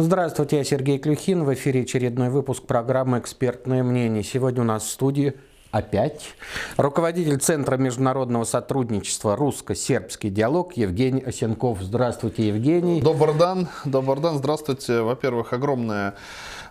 Здравствуйте, 0.00 0.58
я 0.58 0.62
Сергей 0.64 1.00
Клюхин. 1.00 1.42
В 1.42 1.52
эфире 1.54 1.82
очередной 1.82 2.30
выпуск 2.30 2.62
программы 2.62 3.18
«Экспертное 3.18 3.82
мнение». 3.82 4.22
Сегодня 4.22 4.62
у 4.62 4.64
нас 4.64 4.84
в 4.84 4.90
студии 4.90 5.34
опять 5.70 6.34
руководитель 6.76 7.38
Центра 7.38 7.76
международного 7.76 8.44
сотрудничества 8.44 9.36
«Русско-сербский 9.36 10.30
диалог» 10.30 10.76
Евгений 10.76 11.22
Осенков. 11.22 11.80
Здравствуйте, 11.82 12.48
Евгений. 12.48 13.00
Добрый 13.00 13.34
день. 13.34 13.68
Добрый 13.84 14.22
день. 14.22 14.38
Здравствуйте. 14.38 15.00
Во-первых, 15.00 15.52
огромное 15.52 16.14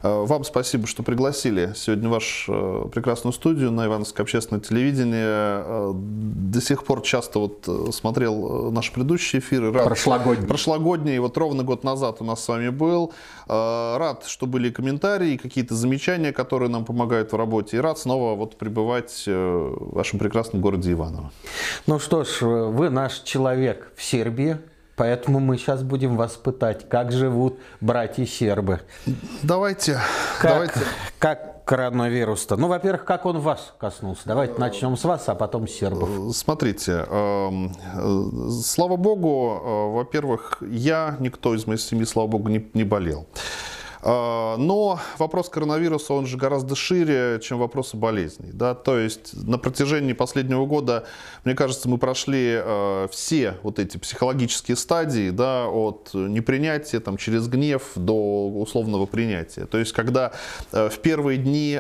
Э, 0.04 0.25
вам 0.25 0.43
спасибо, 0.43 0.88
что 0.88 1.04
пригласили 1.04 1.73
сегодня 1.75 2.10
в 2.10 2.11
вашу 2.11 2.86
э, 2.88 2.89
прекрасную 2.89 3.33
студию 3.33 3.71
на 3.71 3.86
Ивановское 3.86 4.23
общественное 4.23 4.61
телевидение. 4.61 5.25
Э, 5.25 5.91
до 5.93 6.61
сих 6.61 6.84
пор 6.84 7.02
часто 7.02 7.39
вот 7.39 7.68
смотрел 7.93 8.71
наши 8.71 8.91
предыдущие 8.91 9.39
эфиры. 9.39 9.71
Рад, 9.71 9.86
прошлогодние. 9.86 10.48
Прошлогодние. 10.48 11.21
Вот 11.21 11.38
ровно 11.38 11.64
год 11.64 11.84
назад 11.84 12.18
у 12.21 12.23
нас 12.23 12.43
с 12.43 12.48
вами 12.48 12.70
был. 12.70 13.14
Рад, 13.48 14.25
что 14.27 14.45
были 14.45 14.70
комментарии, 14.70 15.37
какие-то 15.37 15.73
замечания, 15.75 16.34
которые 16.34 16.70
нам 16.70 16.86
помогают 16.86 17.32
в 17.32 17.36
работе. 17.36 17.78
И 17.78 17.79
рад 17.79 17.98
снова 17.98 18.36
вот 18.36 18.57
пребывать 18.57 18.96
в 19.06 19.96
вашем 19.96 20.19
прекрасном 20.19 20.61
городе 20.61 20.92
Иваново. 20.92 21.32
Ну 21.86 22.00
что 22.00 22.24
ж, 22.24 22.42
вы 22.42 22.89
наш 22.89 23.20
человек 23.20 23.92
в 23.96 24.04
Сербии. 24.04 24.57
Поэтому 24.97 25.39
мы 25.39 25.60
сейчас 25.60 25.83
будем 25.83 26.18
вас 26.18 26.33
пытать, 26.37 26.89
как 26.89 27.11
живут 27.11 27.60
братья 27.82 28.25
сербы. 28.25 28.82
Давайте. 29.43 30.00
Как, 30.39 30.51
давайте. 30.51 30.79
как 31.20 31.65
коронавирус-то? 31.65 32.56
Ну, 32.56 32.67
во-первых, 32.67 33.06
как 33.06 33.28
он 33.28 33.39
вас 33.39 33.75
коснулся? 33.78 34.23
Давайте 34.25 34.56
начнем 34.58 34.98
с 34.98 35.03
вас, 35.03 35.30
а 35.30 35.36
потом 35.36 35.67
с 35.67 35.72
сербов. 35.72 36.09
Смотрите, 36.36 37.06
эм, 37.08 37.75
э, 37.94 38.50
слава 38.64 38.95
богу, 38.95 39.61
э, 39.64 39.95
во-первых, 39.98 40.58
я, 40.61 41.16
никто 41.20 41.53
из 41.53 41.67
моей 41.67 41.80
семьи, 41.80 42.06
слава 42.06 42.28
богу, 42.28 42.50
не, 42.50 42.67
не 42.73 42.84
болел. 42.84 43.28
Но 44.08 45.02
вопрос 45.17 45.50
коронавируса, 45.50 46.14
он 46.14 46.28
же 46.28 46.38
гораздо 46.38 46.75
шире, 46.75 47.42
чем 47.44 47.59
вопросы 47.59 47.98
болезней. 47.98 48.52
Да? 48.54 48.73
То 48.73 48.98
есть 48.98 49.34
на 49.34 49.58
протяжении 49.58 50.14
последнего 50.14 50.66
года, 50.66 51.06
мне 51.44 51.56
кажется, 51.56 51.90
мы 51.90 51.98
прошли 51.98 52.54
а, 52.56 53.08
все 53.09 53.56
вот 53.64 53.80
эти 53.80 53.98
психологические 53.98 54.78
стадии, 54.78 55.30
да, 55.30 55.68
от 55.68 56.12
непринятия 56.14 57.02
там, 57.02 57.18
через 57.18 57.48
гнев 57.50 57.84
до 57.96 58.48
условного 58.48 59.06
принятия. 59.06 59.66
То 59.66 59.78
есть 59.78 59.92
когда 59.92 60.31
а, 60.72 60.90
в 60.90 61.00
первые 61.00 61.38
дни 61.38 61.78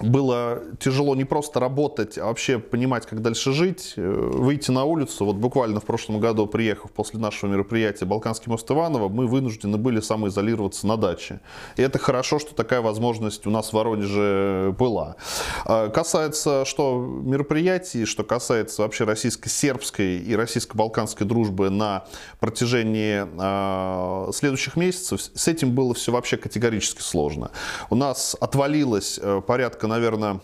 было 0.00 0.62
тяжело 0.78 1.14
не 1.16 1.24
просто 1.24 1.60
работать, 1.60 2.18
а 2.18 2.26
вообще 2.26 2.58
понимать, 2.58 3.06
как 3.06 3.22
дальше 3.22 3.52
жить, 3.52 3.94
э, 3.96 4.30
выйти 4.32 4.70
на 4.70 4.84
улицу. 4.84 5.24
Вот 5.24 5.36
буквально 5.36 5.80
в 5.80 5.84
прошлом 5.84 6.20
году, 6.20 6.46
приехав 6.46 6.92
после 6.92 7.18
нашего 7.18 7.50
мероприятия 7.50 8.04
«Балканский 8.04 8.50
мост 8.50 8.70
Иваново», 8.70 9.08
мы 9.08 9.26
вынуждены 9.26 9.78
были 9.78 10.00
самоизолироваться 10.00 10.86
на 10.86 10.96
даче. 10.96 11.40
И 11.76 11.82
это 11.82 11.98
хорошо, 11.98 12.38
что 12.38 12.54
такая 12.54 12.80
возможность 12.80 13.46
у 13.46 13.50
нас 13.50 13.70
в 13.70 13.72
Воронеже 13.72 14.74
была. 14.78 15.16
А 15.64 15.88
касается 15.88 16.64
что 16.64 16.98
мероприятий, 16.98 18.04
что 18.04 18.24
касается 18.24 18.82
вообще 18.82 19.04
российско-сербской 19.04 20.18
и 20.18 20.36
российско-балканской 20.36 21.26
дружбы 21.26 21.70
на 21.70 22.04
протяжении 22.40 23.24
э, 23.26 24.32
следующих 24.32 24.76
месяцев, 24.76 25.20
с 25.20 25.48
этим 25.48 25.72
было 25.72 25.94
все 25.94 26.12
вообще 26.12 26.36
категорически 26.36 27.02
сложно. 27.02 27.50
У 27.90 27.94
нас 27.94 28.36
отвалилось 28.40 29.18
э, 29.20 29.40
наверное, 29.88 30.40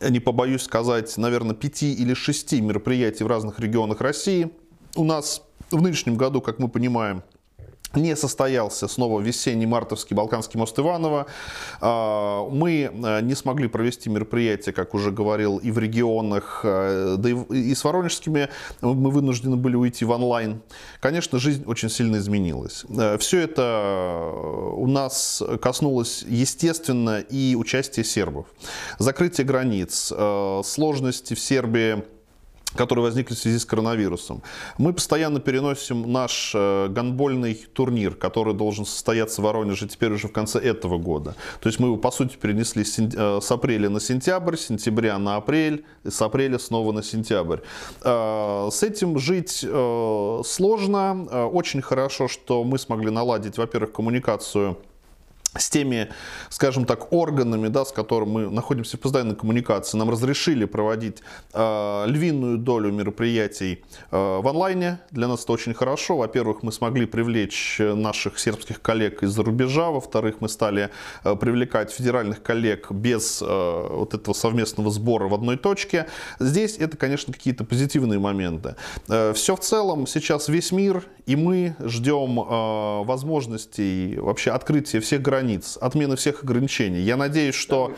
не 0.00 0.20
побоюсь 0.20 0.62
сказать, 0.62 1.16
наверное, 1.16 1.54
пяти 1.54 1.94
или 1.94 2.14
шести 2.14 2.60
мероприятий 2.60 3.24
в 3.24 3.26
разных 3.26 3.58
регионах 3.58 4.00
России. 4.00 4.50
У 4.96 5.04
нас 5.04 5.42
в 5.70 5.80
нынешнем 5.80 6.16
году, 6.16 6.40
как 6.40 6.58
мы 6.58 6.68
понимаем, 6.68 7.22
не 7.94 8.16
состоялся 8.16 8.88
снова 8.88 9.20
весенний 9.20 9.66
мартовский 9.66 10.14
Балканский 10.14 10.58
мост 10.58 10.78
Иваново. 10.78 11.26
А, 11.80 12.48
мы 12.48 12.90
а, 12.92 13.20
не 13.20 13.34
смогли 13.34 13.68
провести 13.68 14.08
мероприятие, 14.10 14.72
как 14.72 14.94
уже 14.94 15.10
говорил, 15.10 15.58
и 15.58 15.70
в 15.70 15.78
регионах, 15.78 16.60
а, 16.64 17.16
да 17.16 17.28
и 17.28 17.74
с 17.74 17.84
воронежскими 17.84 18.48
мы 18.80 19.10
вынуждены 19.10 19.56
были 19.56 19.76
уйти 19.76 20.04
в 20.04 20.10
онлайн. 20.10 20.62
Конечно, 21.00 21.38
жизнь 21.38 21.64
очень 21.66 21.90
сильно 21.90 22.16
изменилась. 22.16 22.84
Все 23.18 23.40
это 23.40 24.32
у 24.74 24.86
нас 24.86 25.42
коснулось, 25.60 26.24
естественно, 26.26 27.20
и 27.20 27.54
участия 27.56 28.04
сербов. 28.04 28.46
Закрытие 28.98 29.46
границ, 29.46 30.12
сложности 30.64 31.34
в 31.34 31.40
Сербии 31.40 32.04
которые 32.74 33.04
возникли 33.04 33.34
в 33.34 33.38
связи 33.38 33.58
с 33.58 33.64
коронавирусом. 33.64 34.42
Мы 34.78 34.92
постоянно 34.92 35.40
переносим 35.40 36.10
наш 36.10 36.52
э, 36.54 36.88
гандбольный 36.88 37.54
турнир, 37.72 38.14
который 38.14 38.54
должен 38.54 38.84
состояться 38.84 39.42
в 39.42 39.44
Воронеже 39.44 39.88
теперь 39.88 40.12
уже 40.12 40.28
в 40.28 40.32
конце 40.32 40.58
этого 40.58 40.98
года. 40.98 41.34
То 41.60 41.68
есть 41.68 41.80
мы 41.80 41.88
его, 41.88 41.96
по 41.96 42.10
сути, 42.10 42.36
перенесли 42.36 42.84
э, 42.84 43.40
с 43.40 43.50
апреля 43.50 43.88
на 43.88 44.00
сентябрь, 44.00 44.56
с 44.56 44.66
сентября 44.66 45.18
на 45.18 45.36
апрель, 45.36 45.84
с 46.04 46.20
апреля 46.22 46.58
снова 46.58 46.92
на 46.92 47.02
сентябрь. 47.02 47.58
Э, 48.02 48.68
с 48.70 48.82
этим 48.82 49.18
жить 49.18 49.66
сложно. 50.44 51.48
Очень 51.52 51.82
хорошо, 51.82 52.28
что 52.28 52.64
мы 52.64 52.78
смогли 52.78 53.10
наладить, 53.10 53.58
во-первых, 53.58 53.92
коммуникацию 53.92 54.76
с 55.56 55.68
теми, 55.68 56.08
скажем 56.48 56.84
так, 56.84 57.12
органами, 57.12 57.68
да, 57.68 57.84
с 57.84 57.92
которыми 57.92 58.30
мы 58.30 58.50
находимся 58.50 58.96
в 58.96 59.00
постоянной 59.00 59.34
коммуникации, 59.34 59.98
нам 59.98 60.10
разрешили 60.10 60.64
проводить 60.64 61.18
э, 61.52 62.04
львиную 62.06 62.58
долю 62.58 62.92
мероприятий 62.92 63.82
э, 64.10 64.16
в 64.16 64.46
онлайне. 64.46 65.00
Для 65.10 65.26
нас 65.26 65.42
это 65.42 65.52
очень 65.52 65.74
хорошо. 65.74 66.16
Во-первых, 66.16 66.62
мы 66.62 66.70
смогли 66.70 67.06
привлечь 67.06 67.80
наших 67.80 68.38
сербских 68.38 68.80
коллег 68.80 69.24
из-за 69.24 69.42
рубежа. 69.42 69.90
Во-вторых, 69.90 70.36
мы 70.40 70.48
стали 70.48 70.90
э, 71.24 71.34
привлекать 71.34 71.90
федеральных 71.90 72.42
коллег 72.42 72.92
без 72.92 73.42
э, 73.42 73.86
вот 73.90 74.14
этого 74.14 74.34
совместного 74.34 74.90
сбора 74.90 75.28
в 75.28 75.34
одной 75.34 75.56
точке. 75.56 76.06
Здесь 76.38 76.76
это, 76.78 76.96
конечно, 76.96 77.32
какие-то 77.32 77.64
позитивные 77.64 78.20
моменты. 78.20 78.76
Э, 79.08 79.32
все 79.34 79.56
в 79.56 79.60
целом, 79.60 80.06
сейчас 80.06 80.48
весь 80.48 80.70
мир, 80.70 81.02
и 81.26 81.34
мы 81.34 81.74
ждем 81.80 82.38
э, 82.38 83.04
возможностей 83.04 84.16
вообще 84.18 84.52
открытия 84.52 85.00
всех 85.00 85.22
границ 85.22 85.39
границ, 85.40 85.78
отмены 85.80 86.16
всех 86.16 86.42
ограничений. 86.42 87.00
Я 87.00 87.16
надеюсь, 87.16 87.54
что... 87.54 87.94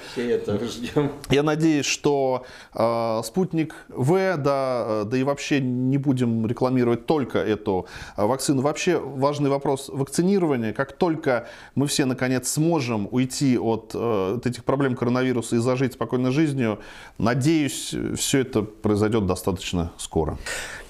Я 1.30 1.42
надеюсь, 1.42 1.86
что 1.86 2.44
э, 2.74 3.20
спутник 3.24 3.74
В, 3.88 4.36
да, 4.36 4.84
э, 4.86 5.04
да 5.06 5.16
и 5.16 5.22
вообще 5.24 5.60
не 5.60 5.98
будем 5.98 6.46
рекламировать 6.46 7.06
только 7.06 7.38
эту 7.38 7.86
э, 8.16 8.24
вакцину. 8.24 8.62
Вообще 8.62 8.98
важный 8.98 9.50
вопрос 9.50 9.88
вакцинирования. 9.88 10.72
Как 10.72 10.92
только 10.92 11.48
мы 11.74 11.86
все 11.86 12.04
наконец 12.04 12.48
сможем 12.48 13.08
уйти 13.10 13.58
от, 13.58 13.90
э, 13.94 14.36
от 14.36 14.46
этих 14.46 14.64
проблем 14.64 14.94
коронавируса 14.94 15.56
и 15.56 15.58
зажить 15.58 15.94
спокойной 15.94 16.30
жизнью, 16.30 16.78
надеюсь, 17.18 17.94
все 18.16 18.38
это 18.38 18.62
произойдет 18.62 19.26
достаточно 19.26 19.90
скоро. 19.98 20.38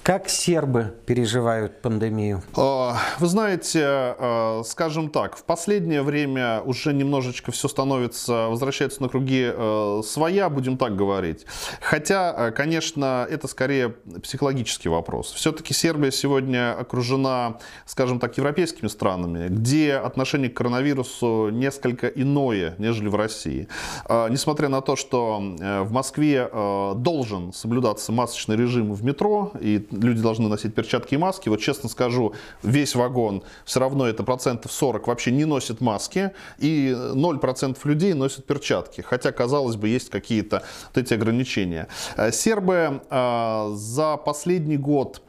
Как 0.03 0.27
сербы 0.27 0.93
переживают 1.05 1.81
пандемию? 1.81 2.43
А, 2.57 2.97
вы 3.19 3.27
знаете, 3.27 3.79
а, 3.85 4.61
скажем 4.65 5.09
так, 5.09 5.37
в 5.37 5.45
последнее 5.45 6.01
время 6.01 6.59
уже 6.59 6.91
немножечко 6.91 7.53
все 7.53 7.69
становится, 7.69 8.49
возвращается 8.49 9.01
на 9.01 9.07
круги 9.07 9.45
а, 9.45 10.01
своя, 10.03 10.49
будем 10.49 10.75
так 10.75 10.97
говорить. 10.97 11.45
Хотя, 11.79 12.51
конечно, 12.51 13.25
это 13.29 13.47
скорее 13.47 13.95
психологический 14.21 14.89
вопрос. 14.89 15.31
Все-таки 15.31 15.73
Сербия 15.73 16.11
сегодня 16.11 16.77
окружена, 16.77 17.59
скажем 17.85 18.19
так, 18.19 18.35
европейскими 18.35 18.89
странами, 18.89 19.47
где 19.47 19.93
отношение 19.93 20.49
к 20.49 20.57
коронавирусу 20.57 21.47
несколько 21.49 22.07
иное, 22.07 22.75
нежели 22.77 23.07
в 23.07 23.15
России. 23.15 23.69
Несмотря 24.09 24.67
на 24.67 24.81
то, 24.81 24.97
что 24.97 25.41
э, 25.61 25.81
в 25.83 25.93
Москве 25.93 26.49
должен 26.97 27.53
соблюдаться 27.53 28.11
масочный 28.11 28.57
режим 28.57 28.93
в 28.93 29.01
метро, 29.05 29.53
и 29.61 29.87
люди 29.93 30.21
должны 30.21 30.47
носить 30.47 30.73
перчатки 30.73 31.15
и 31.15 31.17
маски. 31.17 31.49
Вот 31.49 31.61
честно 31.61 31.89
скажу, 31.89 32.33
весь 32.61 32.95
вагон 32.95 33.43
все 33.65 33.79
равно 33.79 34.07
это 34.07 34.23
процентов 34.23 34.71
40 34.71 35.07
вообще 35.07 35.31
не 35.31 35.45
носит 35.45 35.81
маски, 35.81 36.31
и 36.59 36.95
0% 36.95 37.77
людей 37.83 38.13
носят 38.13 38.45
перчатки. 38.45 39.01
Хотя, 39.01 39.31
казалось 39.31 39.75
бы, 39.75 39.89
есть 39.89 40.09
какие-то 40.09 40.63
вот 40.93 41.03
эти 41.03 41.13
ограничения. 41.13 41.87
Э, 42.17 42.31
сербы 42.31 43.01
э, 43.09 43.71
за 43.75 44.17
последний 44.17 44.77
год 44.77 45.21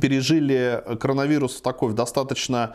пережили 0.00 0.82
коронавирус 1.00 1.56
в 1.56 1.60
такой 1.62 1.94
достаточно 1.94 2.74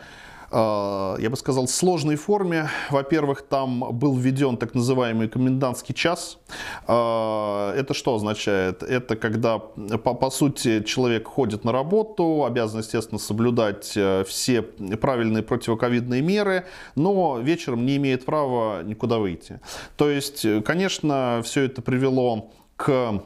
я 0.52 1.28
бы 1.30 1.36
сказал, 1.36 1.66
сложной 1.66 2.16
форме. 2.16 2.68
Во-первых, 2.90 3.42
там 3.42 3.80
был 3.92 4.14
введен 4.16 4.56
так 4.56 4.74
называемый 4.74 5.28
комендантский 5.28 5.94
час. 5.94 6.38
Э, 6.86 7.74
это 7.76 7.94
что 7.94 8.14
означает? 8.14 8.82
Это 8.82 9.16
когда, 9.16 9.58
по, 9.58 10.14
по 10.14 10.30
сути, 10.30 10.82
человек 10.82 11.26
ходит 11.26 11.64
на 11.64 11.72
работу, 11.72 12.44
обязан, 12.44 12.80
естественно, 12.80 13.18
соблюдать 13.18 13.92
э, 13.96 14.24
все 14.26 14.62
правильные 14.62 15.42
противоковидные 15.42 16.20
меры, 16.20 16.66
но 16.96 17.38
вечером 17.38 17.86
не 17.86 17.96
имеет 17.96 18.24
права 18.24 18.82
никуда 18.82 19.18
выйти. 19.18 19.60
То 19.96 20.10
есть, 20.10 20.46
конечно, 20.64 21.40
все 21.44 21.62
это 21.62 21.80
привело 21.80 22.50
к 22.76 23.22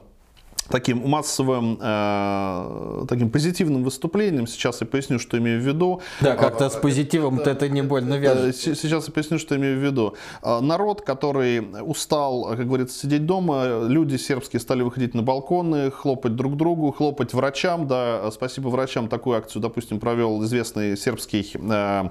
таким 0.69 1.09
массовым, 1.09 1.79
э, 1.81 3.05
таким 3.09 3.31
позитивным 3.31 3.85
выступлением. 3.85 4.47
Сейчас 4.47 4.81
я 4.81 4.87
поясню, 4.87 5.19
что 5.19 5.39
имею 5.39 5.61
в 5.61 5.65
виду. 5.65 6.01
Да, 6.21 6.37
как-то 6.37 6.69
с 6.69 6.77
позитивом 6.77 7.41
это, 7.41 7.51
это 7.51 7.69
не 7.69 7.83
больно 7.83 8.15
э, 8.15 8.19
вяжется. 8.19 8.75
Сейчас 8.75 9.07
я 9.07 9.13
поясню, 9.13 9.39
что 9.39 9.57
имею 9.57 9.79
в 9.79 9.83
виду. 9.83 10.15
Э, 10.43 10.61
народ, 10.61 11.03
который 11.03 11.61
устал, 11.83 12.57
как 12.57 12.67
говорится, 12.67 12.99
сидеть 12.99 13.27
дома, 13.27 13.87
люди 13.87 14.17
сербские 14.17 14.61
стали 14.61 14.83
выходить 14.83 15.15
на 15.15 15.23
балконы, 15.23 15.91
хлопать 15.91 16.37
друг 16.37 16.57
другу, 16.57 16.93
хлопать 16.93 17.33
врачам. 17.35 17.87
Да, 17.87 18.31
спасибо 18.31 18.69
врачам. 18.69 19.09
Такую 19.09 19.37
акцию, 19.37 19.63
допустим, 19.63 20.01
провел 20.01 20.43
известный 20.45 20.97
сербский 20.97 21.53
э, 21.55 22.09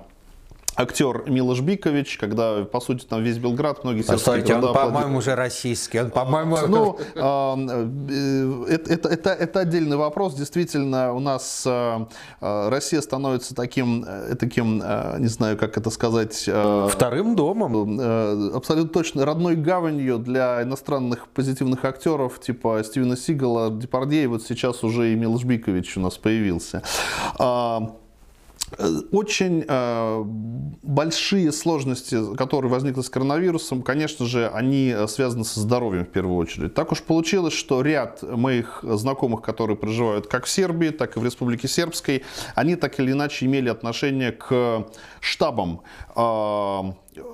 актер 0.75 1.23
Милош 1.27 1.61
Бикович, 1.61 2.17
когда, 2.17 2.63
по 2.63 2.79
сути, 2.79 3.05
там 3.05 3.23
весь 3.23 3.37
Белград, 3.37 3.83
многие 3.83 4.03
Постойте, 4.03 4.55
он, 4.55 4.73
по-моему, 4.73 5.17
уже 5.17 5.35
российский, 5.35 5.99
он, 5.99 6.11
по-моему... 6.11 6.57
Ну, 6.67 6.99
а, 7.15 7.57
э, 8.09 8.65
это, 8.69 8.91
это, 8.91 9.09
это, 9.09 9.29
это 9.31 9.59
отдельный 9.61 9.97
вопрос. 9.97 10.35
Действительно, 10.35 11.13
у 11.13 11.19
нас 11.19 11.63
э, 11.65 12.05
э, 12.41 12.69
Россия 12.69 13.01
становится 13.01 13.55
таким, 13.55 14.05
таким, 14.39 14.77
не 15.19 15.27
знаю, 15.27 15.57
как 15.57 15.77
это 15.77 15.89
сказать... 15.89 16.49
Вторым 16.89 17.35
домом. 17.35 18.55
Абсолютно 18.55 18.89
точно 18.89 19.25
родной 19.25 19.55
гаванью 19.55 20.17
для 20.17 20.63
иностранных 20.63 21.27
позитивных 21.29 21.85
актеров, 21.85 22.39
типа 22.39 22.81
Стивена 22.83 23.15
Сигала, 23.15 23.71
Депардье, 23.71 24.27
вот 24.27 24.43
сейчас 24.43 24.83
уже 24.83 25.13
и 25.13 25.15
Милош 25.15 25.43
Бикович 25.43 25.97
у 25.97 26.01
нас 26.01 26.17
появился. 26.17 26.83
Очень 29.11 29.63
э, 29.67 30.23
большие 30.81 31.51
сложности, 31.51 32.35
которые 32.35 32.71
возникли 32.71 33.01
с 33.01 33.09
коронавирусом, 33.09 33.83
конечно 33.83 34.25
же, 34.25 34.49
они 34.49 34.89
э, 34.89 35.07
связаны 35.07 35.45
со 35.45 35.59
здоровьем 35.59 36.05
в 36.05 36.09
первую 36.09 36.37
очередь. 36.37 36.73
Так 36.73 36.91
уж 36.91 37.03
получилось, 37.03 37.53
что 37.53 37.81
ряд 37.81 38.23
моих 38.23 38.79
знакомых, 38.83 39.43
которые 39.43 39.77
проживают 39.77 40.25
как 40.27 40.45
в 40.45 40.49
Сербии, 40.49 40.89
так 40.89 41.15
и 41.15 41.19
в 41.19 41.25
Республике 41.25 41.67
Сербской, 41.67 42.23
они 42.55 42.75
так 42.75 42.99
или 42.99 43.11
иначе 43.11 43.45
имели 43.45 43.69
отношение 43.69 44.31
к 44.31 44.87
штабам 45.19 45.81
э, 46.15 46.81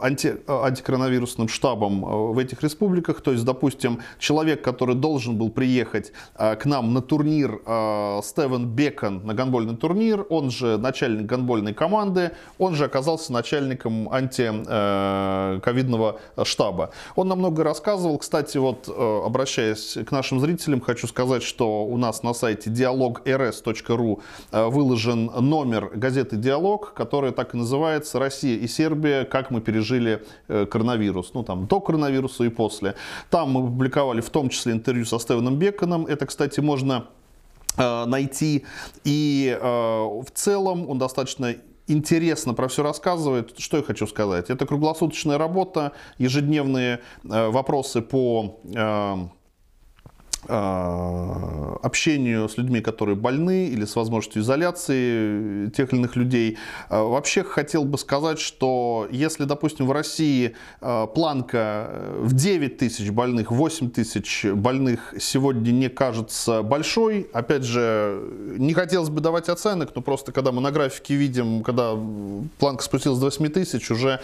анти, 0.01 0.37
антикоронавирусным 0.47 1.47
штабом 1.47 2.05
э, 2.05 2.33
в 2.33 2.37
этих 2.37 2.61
республиках. 2.63 3.21
То 3.21 3.31
есть, 3.31 3.45
допустим, 3.45 3.99
человек, 4.19 4.61
который 4.61 4.95
должен 4.95 5.37
был 5.37 5.49
приехать 5.49 6.11
э, 6.35 6.55
к 6.55 6.65
нам 6.65 6.93
на 6.93 7.01
турнир 7.01 7.61
э, 7.65 8.19
Стевен 8.23 8.67
Бекон, 8.67 9.25
на 9.25 9.33
гонбольный 9.33 9.75
турнир, 9.75 10.25
он 10.29 10.51
же 10.51 10.77
начальник 10.77 11.25
гонбольной 11.25 11.73
команды, 11.73 12.31
он 12.57 12.75
же 12.75 12.85
оказался 12.85 13.33
начальником 13.33 14.11
антиковидного 14.11 16.19
штаба. 16.43 16.91
Он 17.15 17.27
нам 17.27 17.39
много 17.39 17.63
рассказывал. 17.63 18.17
Кстати, 18.17 18.57
вот 18.57 18.89
обращаясь 18.89 19.97
к 20.05 20.11
нашим 20.11 20.39
зрителям, 20.39 20.81
хочу 20.81 21.07
сказать, 21.07 21.43
что 21.43 21.85
у 21.85 21.97
нас 21.97 22.23
на 22.23 22.33
сайте 22.33 22.69
dialog.rs.ru 22.69 24.21
выложен 24.51 25.25
номер 25.25 25.91
газеты 25.93 26.35
«Диалог», 26.35 26.93
который 26.93 27.31
так 27.31 27.53
и 27.53 27.57
называется 27.57 28.19
«Россия 28.19 28.57
и 28.57 28.67
Сербия. 28.67 29.25
Как 29.25 29.51
мы 29.51 29.61
пережили 29.71 30.23
э, 30.49 30.65
коронавирус, 30.65 31.33
ну 31.33 31.43
там 31.43 31.65
до 31.65 31.79
коронавируса 31.79 32.43
и 32.43 32.49
после. 32.49 32.95
Там 33.29 33.51
мы 33.51 33.61
публиковали 33.61 34.21
в 34.21 34.29
том 34.29 34.49
числе 34.49 34.73
интервью 34.73 35.05
со 35.05 35.19
Стевеном 35.19 35.55
Беконом. 35.55 36.05
Это, 36.05 36.25
кстати, 36.25 36.61
можно 36.61 37.05
э, 37.77 38.05
найти. 38.05 38.65
И 39.05 39.57
э, 39.61 39.65
в 39.65 40.27
целом 40.33 40.89
он 40.89 40.97
достаточно 40.97 41.55
интересно 41.87 42.53
про 42.53 42.67
все 42.67 42.83
рассказывает. 42.83 43.59
Что 43.59 43.77
я 43.77 43.83
хочу 43.83 44.07
сказать? 44.07 44.49
Это 44.49 44.65
круглосуточная 44.65 45.37
работа, 45.37 45.91
ежедневные 46.19 46.99
вопросы 47.23 48.01
по 48.01 48.59
общению 50.47 52.49
с 52.49 52.57
людьми, 52.57 52.81
которые 52.81 53.15
больны 53.15 53.67
или 53.67 53.85
с 53.85 53.95
возможностью 53.95 54.41
изоляции 54.41 55.69
тех 55.69 55.93
или 55.93 55.99
иных 55.99 56.15
людей. 56.15 56.57
Э, 56.89 57.01
вообще 57.01 57.43
хотел 57.43 57.85
бы 57.85 57.97
сказать, 57.97 58.39
что 58.39 59.07
если, 59.11 59.45
допустим, 59.45 59.87
в 59.87 59.91
России 59.91 60.55
э, 60.81 61.07
планка 61.13 61.89
в 62.19 62.33
9 62.33 62.77
тысяч 62.77 63.09
больных, 63.11 63.51
8 63.51 63.91
тысяч 63.91 64.45
больных 64.45 65.13
сегодня 65.19 65.71
не 65.71 65.89
кажется 65.89 66.63
большой, 66.63 67.29
опять 67.33 67.63
же, 67.63 68.21
не 68.57 68.73
хотелось 68.73 69.09
бы 69.09 69.21
давать 69.21 69.49
оценок, 69.49 69.91
но 69.95 70.01
просто 70.01 70.31
когда 70.31 70.51
мы 70.51 70.61
на 70.61 70.71
графике 70.71 71.15
видим, 71.15 71.63
когда 71.63 71.95
планка 72.59 72.83
спустилась 72.83 73.19
до 73.19 73.25
8 73.25 73.49
тысяч, 73.49 73.91
уже 73.91 74.19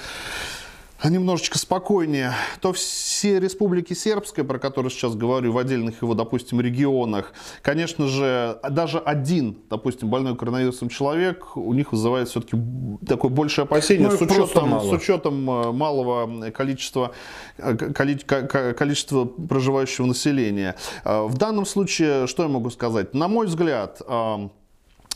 немножечко 1.04 1.58
спокойнее, 1.58 2.34
то 2.62 2.74
все 2.74 3.40
республики 3.40 3.94
сербские, 3.94 4.46
про 4.46 4.60
которые 4.60 4.92
сейчас 4.92 5.16
говорю, 5.16 5.52
в 5.52 5.58
отдельных 5.58 6.02
его, 6.02 6.14
допустим, 6.14 6.60
регионах, 6.60 7.34
конечно 7.62 8.08
же, 8.08 8.60
даже 8.70 9.00
один, 9.00 9.58
допустим, 9.70 10.10
больной 10.10 10.36
коронавирусом 10.36 10.90
человек, 10.90 11.56
у 11.56 11.74
них 11.74 11.92
вызывает 11.92 12.30
все-таки 12.30 12.58
такое 13.06 13.32
большее 13.32 13.64
опасение 13.64 14.10
ну, 14.10 14.18
с, 14.18 14.22
учетом, 14.22 14.82
с 14.82 14.92
учетом 14.92 15.50
э, 15.50 15.72
малого 15.72 16.52
количества, 16.52 17.14
э, 17.58 17.76
количества 17.76 19.26
проживающего 19.26 20.06
населения. 20.06 20.76
Э, 21.04 21.24
в 21.24 21.38
данном 21.38 21.66
случае, 21.66 22.28
что 22.28 22.44
я 22.44 22.50
могу 22.50 22.70
сказать? 22.70 23.14
На 23.14 23.28
мой 23.28 23.48
взгляд, 23.48 24.02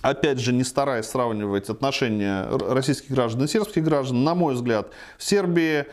опять 0.01 0.39
же, 0.39 0.53
не 0.53 0.63
стараясь 0.63 1.05
сравнивать 1.05 1.69
отношения 1.69 2.47
российских 2.69 3.11
граждан 3.11 3.45
и 3.45 3.47
сербских 3.47 3.83
граждан, 3.83 4.23
на 4.23 4.35
мой 4.35 4.53
взгляд, 4.55 4.91
в 5.17 5.23
Сербии 5.23 5.85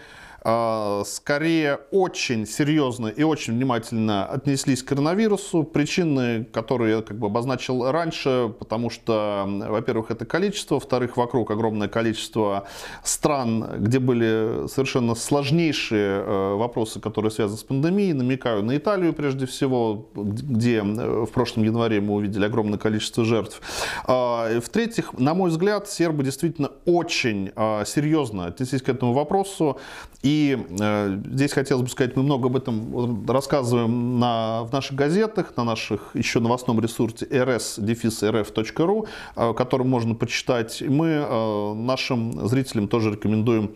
скорее 1.05 1.81
очень 1.91 2.47
серьезно 2.47 3.09
и 3.09 3.23
очень 3.23 3.55
внимательно 3.55 4.27
отнеслись 4.27 4.83
к 4.83 4.89
коронавирусу. 4.89 5.63
Причины, 5.65 6.45
которые 6.45 6.97
я 6.97 7.03
как 7.03 7.19
бы 7.19 7.27
обозначил 7.27 7.91
раньше, 7.91 8.55
потому 8.59 8.91
что, 8.91 9.45
во-первых, 9.47 10.11
это 10.11 10.25
количество, 10.25 10.75
во-вторых, 10.75 11.17
вокруг 11.17 11.51
огромное 11.51 11.89
количество 11.89 12.67
стран, 13.03 13.67
где 13.79 13.99
были 13.99 14.69
совершенно 14.69 15.15
сложнейшие 15.15 16.23
э, 16.25 16.55
вопросы, 16.55 17.01
которые 17.01 17.31
связаны 17.31 17.59
с 17.59 17.65
пандемией. 17.65 18.13
Намекаю 18.13 18.63
на 18.63 18.77
Италию 18.77 19.13
прежде 19.13 19.47
всего, 19.47 20.09
где 20.15 20.79
э, 20.79 21.25
в 21.25 21.31
прошлом 21.31 21.65
январе 21.65 22.01
мы 22.01 22.15
увидели 22.15 22.45
огромное 22.45 22.79
количество 22.79 23.25
жертв. 23.25 23.61
А, 24.07 24.61
в-третьих, 24.61 25.13
на 25.19 25.35
мой 25.35 25.51
взгляд, 25.51 25.89
сербы 25.89 26.25
действительно 26.25 26.71
очень 26.85 27.51
а, 27.57 27.85
серьезно 27.85 28.47
отнеслись 28.47 28.83
к 28.83 28.89
этому 28.89 29.13
вопросу. 29.13 29.79
И 30.23 30.38
э, 30.47 31.21
здесь 31.27 31.53
хотелось 31.53 31.83
бы 31.83 31.89
сказать, 31.91 32.17
мы 32.17 32.23
много 32.23 32.49
об 32.49 32.57
этом 32.57 33.27
рассказываем 33.27 34.19
на, 34.19 34.65
в 34.65 34.73
наших 34.73 34.97
газетах, 34.97 35.57
на 35.57 35.65
наших 35.65 36.15
еще 36.15 36.41
новостном 36.41 36.81
ресурсе 36.81 37.27
rs-rf.ru, 37.27 39.09
э, 39.37 39.55
который 39.55 39.87
можно 39.87 40.15
почитать. 40.15 40.83
Мы 40.83 41.07
э, 41.07 41.75
нашим 41.75 42.49
зрителям 42.49 42.89
тоже 42.89 43.13
рекомендуем 43.13 43.71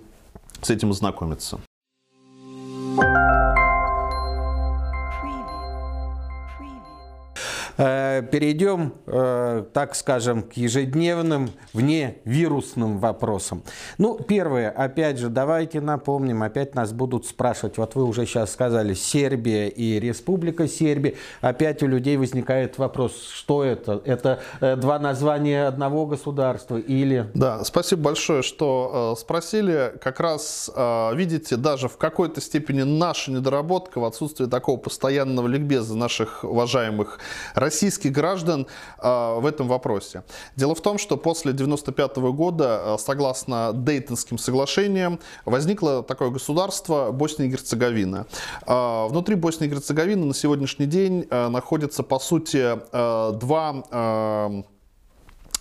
с 0.61 0.70
этим 0.70 0.91
ознакомиться. 0.91 1.61
Перейдем, 7.83 8.95
э, 9.07 9.65
так 9.73 9.97
скажем, 9.97 10.43
к 10.43 10.53
ежедневным 10.53 11.51
вневирусным 11.73 12.99
вопросам. 12.99 13.65
Ну, 13.99 14.19
первое, 14.19 14.71
опять 14.71 15.19
же, 15.19 15.29
давайте 15.29 15.81
напомним, 15.81 16.43
опять 16.43 16.75
нас 16.77 16.93
будут 16.93 17.27
спрашивать, 17.27 17.79
вот 17.79 17.97
вы 17.97 18.05
уже 18.05 18.25
сейчас 18.27 18.53
сказали, 18.53 18.95
Сербия 18.95 19.69
и 19.69 19.99
Республика 19.99 20.69
Сербия, 20.69 21.15
опять 21.41 21.83
у 21.83 21.89
людей 21.89 22.17
возникает 22.17 22.79
вопрос, 22.79 23.29
что 23.35 23.65
это? 23.65 24.01
Это 24.05 24.41
э, 24.61 24.77
два 24.77 25.01
названия 25.01 25.67
одного 25.67 26.07
государства 26.07 26.77
или... 26.77 27.31
Да, 27.35 27.65
спасибо 27.65 28.03
большое, 28.03 28.43
что 28.43 29.17
спросили. 29.19 29.95
Как 30.01 30.21
раз, 30.21 30.71
видите, 31.15 31.57
даже 31.57 31.89
в 31.89 31.97
какой-то 31.97 32.41
степени 32.41 32.83
наша 32.83 33.33
недоработка 33.33 33.99
в 33.99 34.05
отсутствии 34.05 34.47
такого 34.47 34.77
постоянного 34.77 35.49
ликбеза 35.49 35.97
наших 35.97 36.45
уважаемых 36.45 37.19
российских 37.55 37.72
граждан 38.11 38.67
а, 38.99 39.38
в 39.38 39.47
этом 39.47 39.69
вопросе. 39.69 40.25
Дело 40.57 40.75
в 40.75 40.81
том, 40.81 40.99
что 40.99 41.17
после 41.17 41.52
1995 41.52 42.17
года, 42.33 42.95
а, 42.95 42.99
согласно 42.99 43.73
Дейтонским 43.73 44.38
соглашениям, 44.38 45.21
возникло 45.45 46.02
такое 46.02 46.31
государство 46.31 47.11
Босния 47.12 47.47
и 47.47 47.50
Герцеговина. 47.50 48.26
А, 48.67 49.09
внутри 49.09 49.35
Боснии 49.35 49.69
и 49.69 49.71
Герцеговины 49.71 50.25
на 50.25 50.35
сегодняшний 50.35 50.87
день 50.87 51.26
находятся, 51.31 52.02
по 52.02 52.19
сути, 52.19 52.79
два 52.93 54.64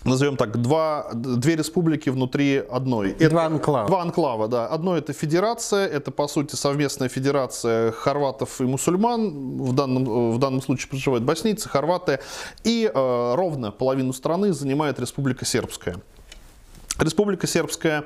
назовем 0.04 0.36
так, 0.36 0.60
два, 0.60 1.10
две 1.14 1.56
республики 1.56 2.10
внутри 2.10 2.56
одной. 2.56 3.14
Два 3.14 3.46
анклава. 3.46 3.88
Два 3.88 4.02
анклава, 4.02 4.48
да. 4.48 4.66
Одно 4.66 4.96
это 4.96 5.12
федерация, 5.12 5.86
это 5.86 6.10
по 6.10 6.28
сути 6.28 6.56
совместная 6.56 7.08
федерация 7.08 7.92
хорватов 7.92 8.60
и 8.60 8.64
мусульман, 8.64 9.62
в 9.62 9.72
данном, 9.72 10.32
в 10.32 10.38
данном 10.38 10.62
случае 10.62 10.88
проживают 10.88 11.24
боснийцы, 11.24 11.68
хорваты, 11.68 12.20
и 12.64 12.90
э, 12.92 13.34
ровно 13.34 13.70
половину 13.70 14.12
страны 14.12 14.52
занимает 14.52 14.98
Республика 15.00 15.44
Сербская. 15.44 15.96
Республика 16.98 17.46
Сербская 17.46 18.04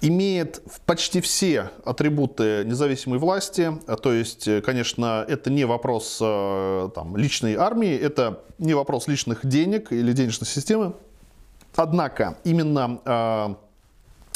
имеет 0.00 0.62
почти 0.84 1.20
все 1.20 1.70
атрибуты 1.84 2.62
независимой 2.64 3.18
власти, 3.18 3.72
то 4.02 4.12
есть, 4.12 4.48
конечно, 4.62 5.24
это 5.26 5.50
не 5.50 5.64
вопрос 5.64 6.18
э, 6.20 6.90
там, 6.94 7.16
личной 7.16 7.54
армии, 7.54 7.96
это 7.96 8.42
не 8.58 8.74
вопрос 8.74 9.08
личных 9.08 9.46
денег 9.46 9.92
или 9.92 10.12
денежной 10.12 10.46
системы, 10.46 10.94
однако 11.78 12.36
именно 12.44 13.00
э, 13.04 13.54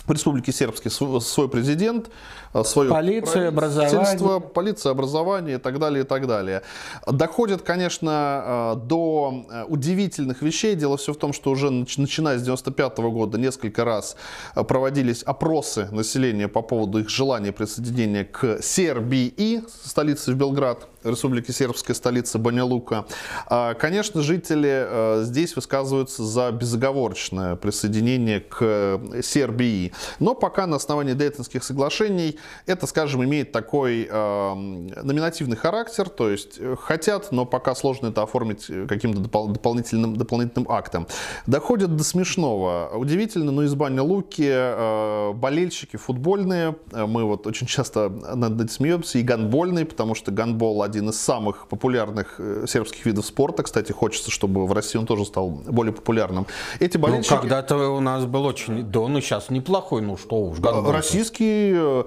в 0.06 0.12
Республике 0.12 0.52
Сербской 0.52 0.90
свой 0.90 1.48
президент, 1.48 2.10
э, 2.54 2.62
свое 2.64 2.90
полиция, 2.90 3.48
образование. 3.48 4.40
полиция, 4.40 4.92
образование 4.92 5.56
и 5.56 5.58
так 5.58 5.78
далее, 5.78 6.04
и 6.04 6.06
так 6.06 6.26
далее. 6.26 6.62
Доходит, 7.06 7.62
конечно, 7.62 8.74
э, 8.76 8.86
до 8.86 9.66
удивительных 9.68 10.42
вещей. 10.42 10.76
Дело 10.76 10.96
все 10.96 11.12
в 11.12 11.16
том, 11.16 11.32
что 11.32 11.50
уже 11.50 11.70
начиная 11.70 12.38
с 12.38 12.42
95 12.42 12.98
года 13.10 13.38
несколько 13.38 13.84
раз 13.84 14.16
проводились 14.54 15.22
опросы 15.22 15.88
населения 15.90 16.48
по 16.48 16.62
поводу 16.62 17.00
их 17.00 17.08
желания 17.08 17.52
присоединения 17.52 18.24
к 18.24 18.62
Сербии, 18.62 19.32
и 19.36 19.62
столице 19.84 20.32
в 20.32 20.36
Белград. 20.36 20.88
Республики 21.04 21.50
Сербская 21.50 21.94
столица 21.94 22.38
Баня-Лука. 22.38 23.06
А, 23.46 23.74
конечно, 23.74 24.22
жители 24.22 24.86
э, 24.86 25.22
здесь 25.24 25.56
высказываются 25.56 26.24
за 26.24 26.50
безоговорочное 26.52 27.56
присоединение 27.56 28.40
к 28.40 29.00
Сербии. 29.22 29.92
Но 30.18 30.34
пока 30.34 30.66
на 30.66 30.76
основании 30.76 31.14
Дейтонских 31.14 31.64
соглашений 31.64 32.38
это, 32.66 32.86
скажем, 32.86 33.24
имеет 33.24 33.52
такой 33.52 34.08
э, 34.10 34.54
номинативный 35.02 35.56
характер, 35.56 36.08
то 36.08 36.30
есть 36.30 36.56
э, 36.58 36.76
хотят, 36.80 37.32
но 37.32 37.44
пока 37.44 37.74
сложно 37.74 38.08
это 38.08 38.22
оформить 38.22 38.66
каким-то 38.88 39.20
дополнительным, 39.20 40.16
дополнительным 40.16 40.70
актом. 40.70 41.06
Доходит 41.46 41.96
до 41.96 42.04
смешного. 42.04 42.90
Удивительно, 42.94 43.52
но 43.52 43.62
из 43.64 43.74
Баня-Луки 43.74 45.32
болельщики 45.34 45.96
футбольные, 45.96 46.76
мы 46.92 47.24
вот 47.24 47.46
очень 47.46 47.66
часто 47.66 48.08
над 48.08 48.60
этим 48.60 48.68
смеемся, 48.68 49.18
и 49.18 49.22
гандбольные, 49.22 49.84
потому 49.84 50.14
что 50.14 50.30
гандбол 50.30 50.82
один 50.92 51.08
из 51.08 51.20
самых 51.20 51.66
популярных 51.68 52.34
э, 52.38 52.66
сербских 52.68 53.06
видов 53.06 53.24
спорта. 53.26 53.62
Кстати, 53.62 53.92
хочется, 53.92 54.30
чтобы 54.30 54.66
в 54.66 54.72
России 54.72 54.98
он 54.98 55.06
тоже 55.06 55.24
стал 55.24 55.48
более 55.48 55.92
популярным. 55.92 56.46
Эти 56.80 56.98
ну, 56.98 57.04
болельщики... 57.04 57.32
Ну, 57.32 57.40
когда-то 57.40 57.76
у 57.88 58.00
нас 58.00 58.24
был 58.26 58.44
очень... 58.44 58.84
Да, 58.84 59.00
ну 59.08 59.20
сейчас 59.20 59.50
неплохой, 59.50 60.02
ну 60.02 60.16
что 60.16 60.36
уж. 60.36 60.58
Российский 60.60 61.72
э, 61.74 62.04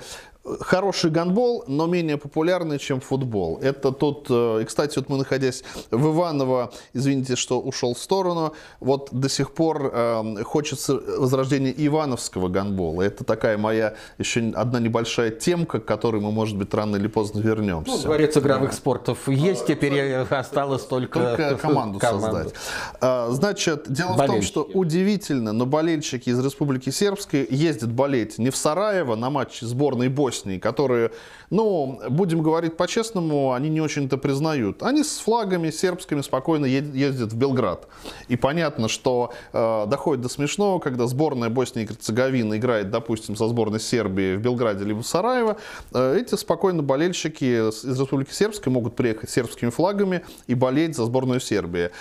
хороший 0.59 1.09
гандбол, 1.09 1.63
но 1.67 1.87
менее 1.87 2.17
популярный, 2.17 2.77
чем 2.79 2.99
футбол. 3.01 3.59
Это 3.61 3.91
тот, 3.91 4.27
э, 4.29 4.59
и, 4.61 4.65
кстати, 4.65 4.97
вот 4.97 5.09
мы 5.09 5.17
находясь 5.17 5.63
в 5.91 6.13
Иваново, 6.13 6.71
извините, 6.93 7.35
что 7.35 7.59
ушел 7.59 7.95
в 7.95 7.99
сторону, 7.99 8.53
вот 8.79 9.09
до 9.11 9.27
сих 9.29 9.51
пор 9.51 9.91
э, 9.93 10.43
хочется 10.43 10.95
возрождения 10.95 11.73
ивановского 11.75 12.47
гандбола. 12.47 13.01
Это 13.01 13.23
такая 13.23 13.57
моя 13.57 13.95
еще 14.17 14.51
одна 14.55 14.79
небольшая 14.79 15.31
темка, 15.31 15.79
к 15.79 15.85
которой 15.85 16.21
мы, 16.21 16.31
может 16.31 16.57
быть, 16.57 16.73
рано 16.73 16.97
или 16.97 17.07
поздно 17.07 17.39
вернемся. 17.39 17.91
Ну, 17.91 17.97
дворец 17.97 18.37
игровых 18.37 18.71
да. 18.71 18.75
спортов 18.75 19.27
есть, 19.27 19.65
теперь 19.65 20.13
осталось 20.29 20.83
только, 20.83 21.19
только 21.19 21.55
команду, 21.61 21.99
команду 21.99 22.25
создать. 22.25 22.53
А, 23.01 23.29
значит, 23.31 23.85
дело 23.91 24.15
болельщики. 24.15 24.51
в 24.51 24.53
том, 24.53 24.67
что 24.67 24.77
удивительно, 24.77 25.53
но 25.53 25.65
болельщики 25.65 26.29
из 26.29 26.43
Республики 26.43 26.91
Сербской 26.91 27.47
ездят 27.49 27.91
болеть 27.91 28.37
не 28.37 28.51
в 28.51 28.55
Сараево 28.55 29.15
на 29.15 29.29
матче 29.29 29.65
сборной 29.65 30.09
Боснии, 30.09 30.34
Боснии, 30.35 30.57
которые, 30.57 31.11
ну, 31.49 31.99
будем 32.09 32.41
говорить 32.41 32.77
по-честному, 32.77 33.53
они 33.53 33.69
не 33.69 33.81
очень-то 33.81 34.17
признают. 34.17 34.83
Они 34.83 35.03
с 35.03 35.17
флагами 35.17 35.71
сербскими 35.71 36.21
спокойно 36.21 36.65
ездят 36.65 37.33
в 37.33 37.37
Белград. 37.37 37.87
И 38.27 38.35
понятно, 38.35 38.87
что 38.89 39.33
э, 39.53 39.85
доходит 39.87 40.21
до 40.21 40.29
смешного, 40.29 40.79
когда 40.79 41.07
сборная 41.07 41.49
Боснии 41.49 41.83
и 41.83 41.87
Герцеговины 41.87 42.57
играет, 42.57 42.89
допустим, 42.91 43.35
со 43.35 43.47
сборной 43.47 43.79
Сербии 43.79 44.35
в 44.35 44.41
Белграде 44.41 44.83
либо 44.83 45.01
в 45.01 45.07
Сараево, 45.07 45.57
э, 45.93 46.19
эти 46.19 46.35
спокойно 46.35 46.83
болельщики 46.83 47.69
из 47.69 47.83
Республики 47.99 48.31
Сербской 48.31 48.71
могут 48.71 48.95
приехать 48.95 49.29
с 49.29 49.33
сербскими 49.33 49.69
флагами 49.69 50.23
и 50.47 50.55
болеть 50.55 50.95
за 50.95 51.05
сборную 51.05 51.39
Сербии. 51.39 51.91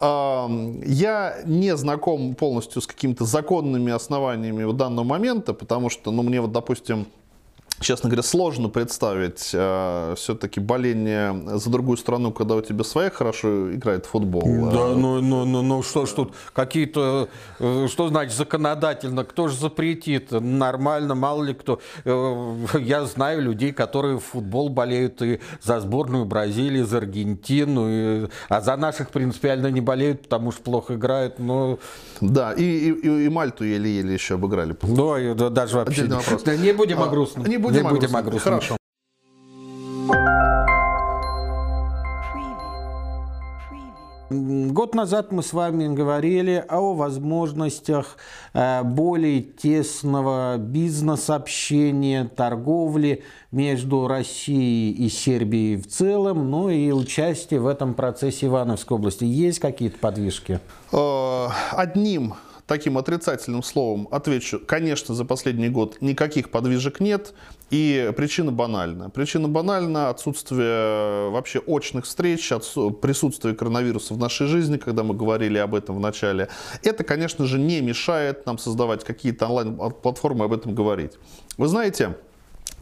Я 0.00 1.38
не 1.46 1.76
знаком 1.76 2.34
полностью 2.34 2.82
с 2.82 2.86
какими-то 2.86 3.24
законными 3.24 3.92
основаниями 3.92 4.64
данного 4.76 5.04
момента, 5.04 5.54
потому 5.54 5.90
что, 5.90 6.10
ну, 6.10 6.22
мне 6.22 6.40
вот, 6.40 6.52
допустим, 6.52 7.06
честно 7.80 8.08
говоря, 8.08 8.22
сложно 8.22 8.68
представить 8.68 9.50
э, 9.52 10.14
все-таки 10.16 10.60
боление 10.60 11.58
за 11.58 11.70
другую 11.70 11.96
страну, 11.96 12.32
когда 12.32 12.56
у 12.56 12.60
тебя 12.60 12.84
своя 12.84 13.10
хорошо 13.10 13.72
играет 13.74 14.06
футбол. 14.06 14.42
Да, 14.70 14.88
ну, 14.88 15.20
ну, 15.20 15.44
ну, 15.44 15.62
ну 15.62 15.82
что 15.82 16.06
ж 16.06 16.10
тут 16.10 16.34
какие-то, 16.52 17.28
э, 17.58 17.86
что 17.90 18.08
значит 18.08 18.36
законодательно, 18.36 19.24
кто 19.24 19.48
же 19.48 19.56
запретит? 19.56 20.30
Нормально, 20.30 21.14
мало 21.14 21.42
ли 21.42 21.54
кто. 21.54 21.80
Э, 22.04 22.56
я 22.78 23.04
знаю 23.04 23.42
людей, 23.42 23.72
которые 23.72 24.18
в 24.18 24.24
футбол 24.24 24.68
болеют 24.68 25.20
и 25.22 25.40
за 25.62 25.80
сборную 25.80 26.24
Бразилии, 26.24 26.82
за 26.82 26.98
Аргентину, 26.98 27.86
и, 27.88 28.28
а 28.48 28.60
за 28.60 28.76
наших 28.76 29.10
принципиально 29.10 29.68
не 29.68 29.80
болеют, 29.80 30.22
потому 30.22 30.52
что 30.52 30.62
плохо 30.62 30.94
играют. 30.94 31.38
Но... 31.38 31.78
Да, 32.20 32.52
и, 32.52 32.62
и, 32.62 33.24
и 33.26 33.28
Мальту 33.28 33.64
еле-еле 33.64 34.14
еще 34.14 34.34
обыграли. 34.34 34.76
Да, 34.82 35.50
даже 35.50 35.76
вообще. 35.76 36.04
Да, 36.04 36.56
не 36.56 36.72
будем 36.72 37.02
о 37.02 37.08
грустном. 37.08 37.46
Не 37.46 37.58
будем, 37.66 37.84
не 37.84 37.88
будем 37.90 38.16
о 38.16 38.22
грустном. 38.22 38.54
Хорошо. 38.54 38.76
Год 44.28 44.94
назад 44.96 45.30
мы 45.30 45.44
с 45.44 45.52
вами 45.52 45.94
говорили 45.94 46.64
о 46.68 46.94
возможностях 46.94 48.16
э, 48.54 48.82
более 48.82 49.40
тесного 49.40 50.56
бизнес-общения, 50.58 52.24
торговли 52.24 53.22
между 53.52 54.08
Россией 54.08 54.92
и 54.92 55.08
Сербией 55.08 55.76
в 55.76 55.86
целом, 55.86 56.50
ну 56.50 56.68
и 56.68 56.90
участие 56.90 57.60
в 57.60 57.68
этом 57.68 57.94
процессе 57.94 58.46
Ивановской 58.46 58.96
области. 58.96 59.24
Есть 59.24 59.60
какие-то 59.60 59.98
подвижки? 59.98 60.58
Э, 60.92 61.46
одним 61.70 62.34
таким 62.66 62.98
отрицательным 62.98 63.62
словом 63.62 64.08
отвечу, 64.10 64.60
конечно, 64.64 65.14
за 65.14 65.24
последний 65.24 65.68
год 65.68 65.98
никаких 66.00 66.50
подвижек 66.50 67.00
нет. 67.00 67.34
И 67.70 68.12
причина 68.16 68.52
банальна. 68.52 69.10
Причина 69.10 69.48
банальна 69.48 70.08
отсутствие 70.08 71.30
вообще 71.30 71.58
очных 71.58 72.04
встреч, 72.04 72.48
присутствие 73.02 73.56
коронавируса 73.56 74.14
в 74.14 74.18
нашей 74.18 74.46
жизни, 74.46 74.76
когда 74.76 75.02
мы 75.02 75.14
говорили 75.14 75.58
об 75.58 75.74
этом 75.74 75.96
в 75.96 76.00
начале. 76.00 76.48
Это, 76.84 77.02
конечно 77.02 77.44
же, 77.44 77.58
не 77.58 77.80
мешает 77.80 78.46
нам 78.46 78.58
создавать 78.58 79.02
какие-то 79.02 79.46
онлайн-платформы 79.46 80.44
об 80.44 80.52
этом 80.52 80.76
говорить. 80.76 81.12
Вы 81.56 81.66
знаете, 81.66 82.14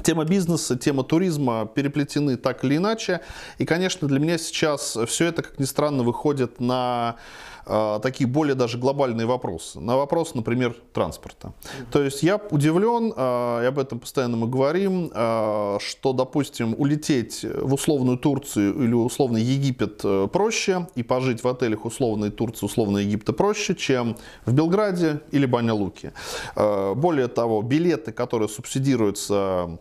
Тема 0.03 0.25
бизнеса, 0.25 0.76
тема 0.76 1.05
туризма 1.05 1.71
переплетены 1.73 2.37
так 2.37 2.64
или 2.64 2.76
иначе. 2.76 3.21
И, 3.59 3.64
конечно, 3.64 4.09
для 4.09 4.19
меня 4.19 4.38
сейчас 4.38 4.99
все 5.07 5.26
это, 5.26 5.43
как 5.43 5.59
ни 5.61 5.64
странно, 5.64 6.03
выходит 6.03 6.61
на 6.61 7.14
э, 7.14 7.53
такие 7.64 8.26
более 8.26 8.54
даже 8.54 8.78
глобальные 8.78 9.26
вопросы. 9.26 9.80
На 9.80 9.97
вопрос, 9.97 10.35
например, 10.35 10.75
транспорта. 10.92 11.52
То 11.90 12.02
есть 12.02 12.23
я 12.23 12.40
удивлен, 12.50 13.12
э, 13.16 13.61
и 13.64 13.66
об 13.66 13.78
этом 13.78 13.99
постоянно 13.99 14.37
мы 14.37 14.49
говорим, 14.49 15.11
э, 15.14 15.78
что, 15.80 16.12
допустим, 16.12 16.75
улететь 16.78 17.44
в 17.44 17.75
условную 17.75 18.18
Турцию 18.18 18.85
или 18.85 18.92
условный 18.92 19.42
Египет 19.42 20.00
э, 20.04 20.28
проще, 20.33 20.87
и 20.94 21.02
пожить 21.02 21.42
в 21.42 21.49
отелях 21.49 21.85
условной 21.85 22.30
Турции, 22.30 22.66
условной 22.66 23.04
Египта 23.04 23.33
проще, 23.33 23.75
чем 23.75 24.16
в 24.47 24.52
Белграде 24.52 25.21
или 25.30 25.47
Баня-Луке. 25.47 26.12
Э, 26.56 26.94
более 26.94 27.28
того, 27.28 27.62
билеты, 27.62 28.12
которые 28.12 28.49
субсидируются 28.49 29.78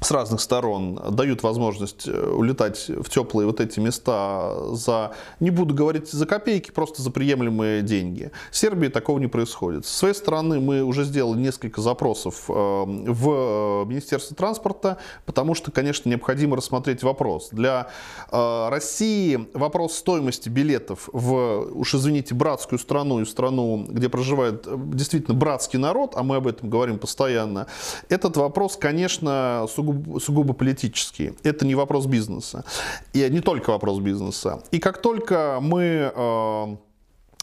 с 0.00 0.10
разных 0.10 0.40
сторон 0.40 1.00
дают 1.10 1.42
возможность 1.42 2.06
э, 2.06 2.30
улетать 2.30 2.88
в 2.88 3.08
теплые 3.08 3.46
вот 3.46 3.60
эти 3.60 3.80
места 3.80 4.74
за, 4.74 5.12
не 5.40 5.50
буду 5.50 5.74
говорить 5.74 6.10
за 6.10 6.26
копейки, 6.26 6.70
просто 6.70 7.02
за 7.02 7.10
приемлемые 7.10 7.82
деньги. 7.82 8.30
В 8.50 8.56
Сербии 8.56 8.88
такого 8.88 9.18
не 9.18 9.26
происходит. 9.26 9.86
С 9.86 9.90
своей 9.90 10.14
стороны 10.14 10.60
мы 10.60 10.82
уже 10.82 11.04
сделали 11.04 11.38
несколько 11.38 11.80
запросов 11.80 12.44
э, 12.48 12.52
в 12.52 13.30
э, 13.30 13.84
Министерство 13.86 14.36
транспорта, 14.36 14.98
потому 15.24 15.54
что, 15.54 15.70
конечно, 15.70 16.08
необходимо 16.08 16.56
рассмотреть 16.56 17.02
вопрос. 17.02 17.48
Для 17.52 17.88
России 18.30 19.48
вопрос 19.54 19.94
стоимости 19.94 20.48
билетов 20.48 21.08
в, 21.12 21.68
уж 21.72 21.94
извините, 21.94 22.34
братскую 22.34 22.78
страну 22.78 23.20
и 23.20 23.24
страну, 23.24 23.86
где 23.88 24.08
проживает 24.08 24.66
действительно 24.94 25.36
братский 25.36 25.78
народ, 25.78 26.12
а 26.16 26.22
мы 26.22 26.36
об 26.36 26.46
этом 26.46 26.68
говорим 26.68 26.98
постоянно, 26.98 27.66
этот 28.08 28.36
вопрос, 28.36 28.76
конечно, 28.76 29.66
сугубо 29.74 29.85
сугубо, 29.86 30.20
сугубо 30.20 30.52
политические. 30.52 31.34
Это 31.42 31.66
не 31.66 31.74
вопрос 31.74 32.06
бизнеса. 32.06 32.64
И 33.12 33.28
не 33.30 33.40
только 33.40 33.70
вопрос 33.70 33.98
бизнеса. 34.00 34.62
И 34.70 34.78
как 34.78 35.02
только 35.02 35.58
мы 35.60 36.12
э, 36.14 36.76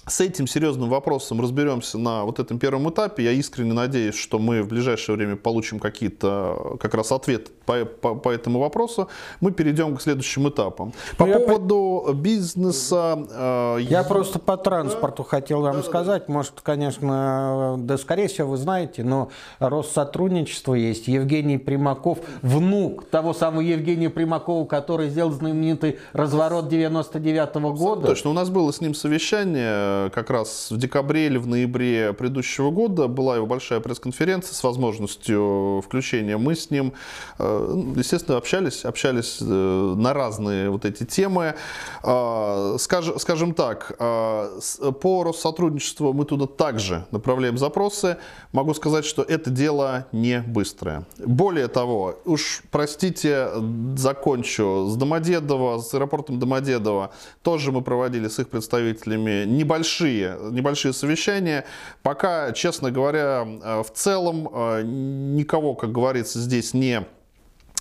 с 0.06 0.20
этим 0.20 0.48
серьезным 0.48 0.90
вопросом 0.90 1.40
разберемся 1.40 1.98
на 1.98 2.26
вот 2.26 2.40
этом 2.40 2.60
первом 2.60 2.90
этапе. 2.90 3.24
Я 3.24 3.32
искренне 3.32 3.74
надеюсь, 3.74 4.16
что 4.16 4.38
мы 4.38 4.62
в 4.62 4.68
ближайшее 4.68 5.16
время 5.16 5.38
получим 5.38 5.80
какие-то 5.80 6.78
как 6.80 6.94
раз 6.94 7.12
ответы 7.14 7.52
по, 7.66 7.86
по, 7.86 8.16
по 8.16 8.30
этому 8.30 8.60
вопросу. 8.60 9.08
Мы 9.40 9.52
перейдем 9.52 9.96
к 9.96 10.02
следующим 10.02 10.50
этапам. 10.50 10.92
По 11.18 11.26
ну, 11.26 11.40
поводу 11.40 12.04
я... 12.08 12.14
бизнеса... 12.14 13.26
Э, 13.32 13.78
я, 13.80 14.00
я 14.00 14.04
просто 14.04 14.40
по 14.40 14.58
транспорту 14.58 15.24
да? 15.24 15.30
хотел 15.30 15.62
вам 15.62 15.78
да, 15.78 15.84
сказать. 15.84 16.26
Да. 16.28 16.34
Может, 16.34 16.60
конечно, 16.62 17.76
да, 17.80 17.98
скорее 17.98 18.28
всего, 18.28 18.50
вы 18.50 18.58
знаете, 18.58 19.04
но 19.04 19.30
Россотрудничество 19.60 20.74
есть. 20.74 21.08
Евгений 21.08 21.58
Примаков, 21.58 22.20
внук 22.42 23.06
того 23.06 23.34
самого 23.34 23.62
Евгения 23.62 24.10
Примакова, 24.10 24.66
который 24.66 25.10
сделал 25.10 25.32
знаменитый 25.32 26.00
разворот 26.12 26.68
99 26.68 27.56
-го 27.56 27.74
года. 27.74 28.08
Точно. 28.08 28.32
У 28.32 28.34
нас 28.34 28.50
было 28.50 28.72
с 28.72 28.82
ним 28.82 28.94
совещание 28.94 29.93
как 30.14 30.30
раз 30.30 30.72
в 30.72 30.78
декабре 30.78 31.28
или 31.28 31.38
в 31.38 31.48
ноябре 31.48 32.14
предыдущего 32.14 32.72
года 32.72 33.08
была 33.08 33.36
его 33.36 33.46
большая 33.46 33.80
пресс-конференция 33.80 34.54
с 34.54 34.64
возможностью 34.64 35.82
включения. 35.86 36.38
Мы 36.38 36.56
с 36.56 36.70
ним, 36.70 36.94
э, 37.40 37.84
естественно, 37.96 38.38
общались, 38.38 38.86
общались 38.86 39.38
э, 39.42 39.46
на 39.46 40.14
разные 40.14 40.70
вот 40.70 40.86
эти 40.86 41.06
темы. 41.06 41.56
А, 42.02 42.76
скажем, 42.80 43.20
скажем 43.20 43.54
так, 43.54 43.96
а, 44.00 44.60
по 45.02 45.24
Россотрудничеству 45.24 46.14
мы 46.14 46.26
туда 46.26 46.48
также 46.48 47.06
направляем 47.12 47.58
запросы. 47.58 48.18
Могу 48.52 48.74
сказать, 48.74 49.06
что 49.06 49.22
это 49.22 49.50
дело 49.50 50.08
не 50.12 50.42
быстрое. 50.42 51.06
Более 51.18 51.68
того, 51.68 52.20
уж 52.26 52.64
простите, 52.72 53.50
закончу 53.96 54.88
с 54.90 54.96
Домодедово, 54.96 55.80
с 55.80 55.94
аэропортом 55.94 56.40
Домодедово. 56.40 57.12
Тоже 57.42 57.72
мы 57.72 57.82
проводили 57.82 58.28
с 58.28 58.40
их 58.40 58.50
представителями 58.50 59.46
небольшой 59.46 59.83
небольшие, 59.84 60.38
небольшие 60.52 60.94
совещания. 60.94 61.66
Пока, 62.04 62.52
честно 62.54 62.92
говоря, 62.92 63.46
э, 63.46 63.84
в 63.84 63.92
целом 63.94 64.50
э, 64.52 64.84
никого, 64.84 65.76
как 65.76 65.92
говорится, 65.92 66.40
здесь 66.40 66.74
не 66.74 67.06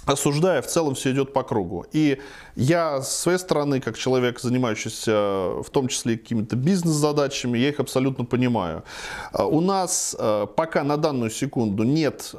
осуждая, 0.05 0.63
в 0.63 0.67
целом 0.67 0.95
все 0.95 1.13
идет 1.13 1.33
по 1.33 1.45
кругу. 1.45 1.87
И 1.93 2.21
я 2.57 3.03
с 3.03 3.21
своей 3.21 3.39
стороны, 3.39 3.81
как 3.81 3.97
человек, 3.97 4.41
занимающийся 4.41 5.13
в 5.63 5.71
том 5.71 5.87
числе 5.87 6.19
какими-то 6.19 6.57
бизнес-задачами, 6.57 7.57
я 7.57 7.69
их 7.69 7.79
абсолютно 7.79 8.25
понимаю. 8.25 8.83
Э, 9.33 9.45
у 9.45 9.61
нас 9.61 10.17
пока 10.57 10.83
на 10.83 10.97
данную 10.97 11.31
секунду 11.31 11.85
нет 11.85 12.35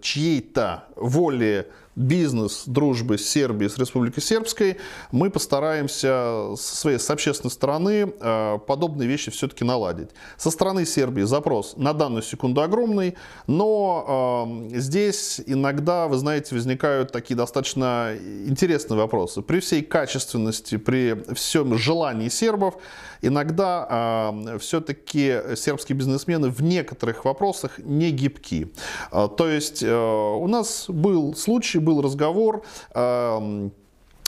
чьей-то 0.00 0.84
воли 0.96 1.66
бизнес 1.96 2.64
дружбы 2.66 3.16
с 3.16 3.26
Сербией, 3.26 3.70
с 3.70 3.78
Республикой 3.78 4.22
Сербской, 4.22 4.76
мы 5.10 5.30
постараемся 5.30 6.54
со 6.56 6.76
своей 6.76 6.98
с 6.98 7.10
общественной 7.10 7.50
стороны 7.50 8.12
э, 8.20 8.58
подобные 8.66 9.08
вещи 9.08 9.30
все-таки 9.30 9.64
наладить. 9.64 10.10
Со 10.36 10.50
стороны 10.50 10.84
Сербии 10.84 11.22
запрос 11.22 11.74
на 11.76 11.94
данную 11.94 12.22
секунду 12.22 12.60
огромный, 12.60 13.16
но 13.46 14.68
э, 14.72 14.78
здесь 14.78 15.40
иногда, 15.46 16.06
вы 16.06 16.18
знаете, 16.18 16.54
возникают 16.54 17.12
такие 17.12 17.34
достаточно 17.34 18.12
интересные 18.46 18.98
вопросы. 18.98 19.40
При 19.40 19.60
всей 19.60 19.82
качественности, 19.82 20.76
при 20.76 21.24
всем 21.34 21.78
желании 21.78 22.28
сербов, 22.28 22.74
иногда 23.22 24.32
э, 24.46 24.58
все-таки 24.58 25.56
сербские 25.56 25.96
бизнесмены 25.96 26.50
в 26.50 26.62
некоторых 26.62 27.24
вопросах 27.24 27.78
не 27.78 28.10
гибки. 28.10 28.72
Э, 29.12 29.28
то 29.36 29.48
есть 29.48 29.82
э, 29.82 29.94
у 29.94 30.46
нас 30.46 30.86
был 30.88 31.34
случай, 31.34 31.78
был 31.78 32.02
разговор, 32.02 32.64
эм, 32.94 33.72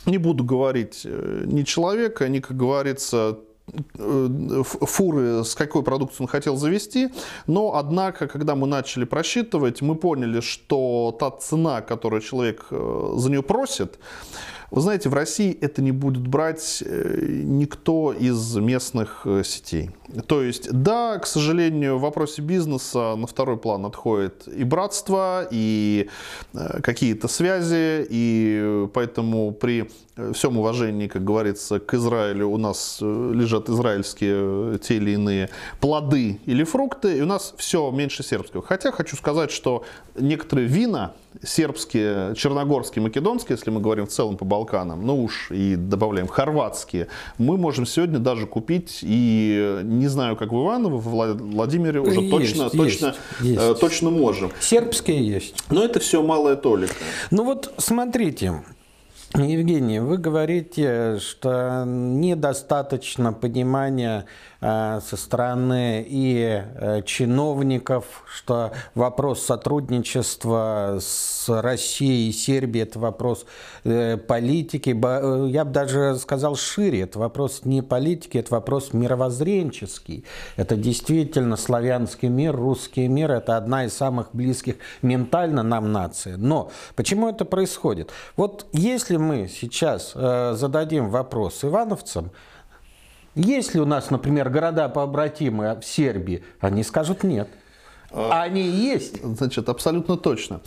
не 0.07 0.19
буду 0.19 0.45
говорить 0.45 1.03
э, 1.05 1.45
ни 1.47 1.63
человека, 1.63 2.29
ни, 2.29 2.41
как 2.41 2.57
говорится, 2.57 3.39
э, 3.99 4.63
фуры, 4.65 5.45
с 5.45 5.55
какой 5.55 5.83
продукцией 5.83 6.23
он 6.25 6.29
хотел 6.29 6.57
завести, 6.57 7.11
но, 7.47 7.75
однако, 7.75 8.27
когда 8.27 8.55
мы 8.55 8.67
начали 8.67 9.05
просчитывать, 9.05 9.83
мы 9.83 9.95
поняли, 9.95 10.41
что 10.41 11.17
та 11.19 11.31
цена, 11.31 11.81
которую 11.81 12.23
человек 12.23 12.67
э, 12.71 13.13
за 13.17 13.31
нее 13.31 13.43
просит, 13.43 13.99
вы 14.71 14.83
знаете, 14.83 15.09
в 15.09 15.15
России 15.15 15.57
это 15.61 15.81
не 15.81 15.93
будет 15.93 16.27
брать 16.27 16.83
э, 16.85 17.43
никто 17.43 18.13
из 18.13 18.57
местных 18.57 19.23
э, 19.25 19.43
сетей. 19.43 19.91
То 20.27 20.43
есть, 20.43 20.71
да, 20.71 21.19
к 21.19 21.27
сожалению, 21.27 21.97
в 21.97 22.03
вопросе 22.03 22.43
бизнеса 22.43 23.15
на 23.17 23.27
второй 23.27 23.57
план 23.57 23.87
отходит 23.87 24.47
и 24.47 24.65
братство, 24.65 25.49
и 25.51 26.09
э, 26.53 26.81
какие-то 26.83 27.29
связи, 27.29 28.07
и 28.11 28.89
поэтому 28.93 29.53
при 29.53 29.91
всем 30.33 30.59
уважении, 30.59 31.07
как 31.07 31.25
говорится, 31.25 31.79
к 31.79 31.95
Израилю 31.95 32.49
у 32.49 32.57
нас 32.57 32.99
лежат 33.01 33.69
израильские 33.69 34.79
те 34.79 34.97
или 34.97 35.13
иные 35.13 35.49
плоды 35.81 36.41
или 36.45 36.65
фрукты, 36.65 37.19
и 37.19 37.21
у 37.23 37.27
нас 37.27 37.55
все 37.57 37.91
меньше 37.91 38.23
сербского. 38.23 38.63
Хотя 38.63 38.91
хочу 38.91 39.17
сказать, 39.17 39.53
что 39.53 39.85
некоторые 40.17 40.67
вина, 40.67 41.13
сербские, 41.43 42.35
черногорские, 42.35 43.03
македонские, 43.03 43.57
если 43.57 43.71
мы 43.71 43.81
говорим 43.81 44.07
в 44.07 44.11
целом 44.11 44.37
по 44.37 44.45
Балканам, 44.59 45.07
ну 45.07 45.23
уж 45.23 45.51
и 45.51 45.77
добавляем 45.77 46.27
хорватские, 46.27 47.07
мы 47.39 47.57
можем 47.57 47.87
сегодня 47.87 48.19
даже 48.19 48.47
купить, 48.47 48.99
и 49.03 49.81
не 49.85 50.09
знаю, 50.09 50.37
как 50.37 50.53
в 50.53 50.57
Иваново, 50.57 50.97
в 50.97 51.53
Владимире 51.53 52.01
уже 52.01 52.21
есть, 52.21 52.31
точно, 52.31 52.63
есть, 52.65 52.77
точно, 52.77 53.15
есть. 53.41 53.61
Э, 53.61 53.75
точно 53.81 54.11
можем. 54.11 54.51
Сербские 54.61 55.27
есть. 55.27 55.55
Но 55.71 55.85
это 55.85 56.01
все 56.01 56.23
малая 56.23 56.57
толика. 56.57 56.95
Ну 57.31 57.45
вот 57.45 57.73
смотрите, 57.79 58.63
Евгений, 59.35 60.01
вы 60.01 60.17
говорите, 60.17 61.19
что 61.19 61.85
недостаточно 61.87 63.35
понимания 63.35 64.25
Э, 64.61 65.01
со 65.07 65.17
стороны 65.17 66.05
и 66.09 66.65
э, 66.75 67.03
чиновников, 67.03 68.25
что 68.27 68.73
вопрос 68.97 69.45
сотрудничества 69.45 70.99
с 71.01 71.49
Россией 71.63 72.31
и 72.31 72.33
Сербией– 72.33 72.83
это 72.89 72.99
вопрос 72.99 73.47
э, 73.85 74.17
политики. 74.17 74.91
Я 75.49 75.65
бы 75.65 75.71
даже 75.71 76.17
сказал 76.17 76.57
шире, 76.57 77.03
это 77.03 77.21
вопрос 77.21 77.61
не 77.67 77.83
политики, 77.83 78.39
это 78.39 78.53
вопрос 78.53 78.93
мировоззренческий. 78.93 80.25
Это 80.57 80.75
действительно 80.75 81.57
славянский 81.57 82.29
мир, 82.29 82.57
русский 82.57 83.07
мир– 83.07 83.31
это 83.33 83.57
одна 83.57 83.85
из 83.85 83.95
самых 83.95 84.31
близких 84.33 84.75
ментально 85.03 85.63
нам 85.63 85.93
наций. 85.93 86.37
Но 86.37 86.73
почему 86.97 87.29
это 87.29 87.45
происходит? 87.45 88.11
Вот 88.35 88.67
если 88.73 89.18
мы 89.19 89.49
сейчас 89.49 90.13
зададим 90.13 91.11
вопрос 91.11 91.65
ивановцам, 91.65 92.31
есть 93.35 93.75
ли 93.75 93.81
у 93.81 93.85
нас, 93.85 94.11
например, 94.11 94.51
города 94.51 94.89
пообратимые 94.89 95.79
в 95.79 95.85
Сербии? 95.85 96.43
Они 96.61 96.83
скажут 96.83 97.23
нет. 97.23 97.49
А, 98.11 98.43
Они 98.43 98.63
есть? 98.63 99.23
Значит, 99.23 99.69
абсолютно 99.69 100.17
точно. 100.17 100.61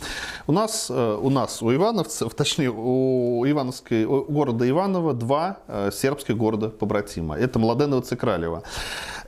У 0.46 0.52
нас, 0.52 0.88
э, 0.90 1.18
у 1.20 1.28
нас, 1.28 1.60
у 1.60 1.74
ивановцев, 1.74 2.32
точнее, 2.36 2.70
у 2.70 3.44
Ивановской, 3.44 4.04
у 4.04 4.24
города 4.24 4.68
Иваново 4.68 5.12
два 5.12 5.58
э, 5.66 5.90
сербских 5.92 6.36
города 6.36 6.68
побратима. 6.68 7.36
Это 7.36 7.58
Младеновец 7.58 8.12
и 8.12 8.16
Кралево. 8.16 8.62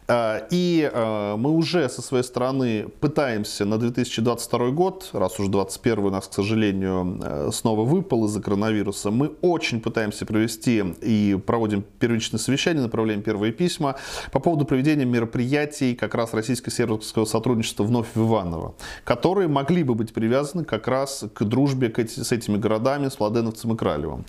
Э, 0.07 0.47
и 0.51 0.91
э, 0.93 1.37
мы 1.37 1.51
уже 1.51 1.89
со 1.89 2.03
своей 2.03 2.25
стороны 2.25 2.89
пытаемся 3.01 3.65
на 3.65 3.79
2022 3.79 4.71
год, 4.71 5.11
раз 5.13 5.39
уже 5.41 5.51
2021 5.51 6.05
у 6.05 6.11
нас, 6.11 6.29
к 6.29 6.35
сожалению, 6.35 7.21
э, 7.23 7.51
снова 7.53 7.85
выпал 7.85 8.27
из-за 8.27 8.43
коронавируса, 8.43 9.11
мы 9.11 9.33
очень 9.41 9.81
пытаемся 9.81 10.27
провести 10.27 10.85
и 11.01 11.39
проводим 11.47 11.85
первичные 11.99 12.41
совещания, 12.41 12.81
направляем 12.81 13.23
первые 13.23 13.53
письма 13.53 13.97
по 14.33 14.41
поводу 14.41 14.65
проведения 14.65 15.07
мероприятий 15.07 15.95
как 15.95 16.15
раз 16.15 16.35
российско-сербского 16.35 17.25
сотрудничества 17.25 17.85
вновь 17.85 18.09
в 18.15 18.29
Иваново, 18.29 18.75
которые 19.05 19.49
могли 19.49 19.85
бы 19.85 19.95
быть 19.95 20.13
привязаны 20.13 20.65
как 20.65 20.87
раз 20.89 21.25
к 21.33 21.45
дружбе 21.45 21.93
с 21.97 22.33
этими 22.33 22.57
городами, 22.57 23.09
с 23.09 23.19
Владеновцем 23.19 23.73
и 23.73 23.77
Кралевым. 23.77 24.25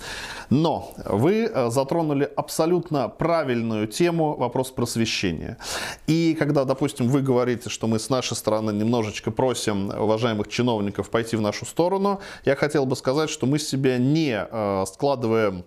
Но 0.50 0.94
вы 1.06 1.52
затронули 1.70 2.30
абсолютно 2.36 3.10
правильную 3.10 3.88
тему, 3.88 4.36
вопрос 4.38 4.72
просвещения. 4.72 5.58
И 6.08 6.36
когда, 6.38 6.66
допустим, 6.66 7.08
вы 7.08 7.22
говорите, 7.22 7.70
что 7.70 7.88
мы 7.88 8.00
с 8.00 8.10
нашей 8.10 8.36
стороны 8.36 8.72
немножечко 8.72 9.32
просим 9.32 9.90
уважаемых 9.90 10.48
чиновников 10.48 11.10
пойти 11.10 11.36
в 11.36 11.42
нашу 11.42 11.66
сторону, 11.66 12.20
я 12.46 12.56
хотел 12.56 12.86
бы 12.86 12.96
сказать, 12.96 13.30
что 13.30 13.46
мы 13.46 13.60
себя 13.60 13.98
не 13.98 14.48
э, 14.50 14.86
складываем 14.88 15.66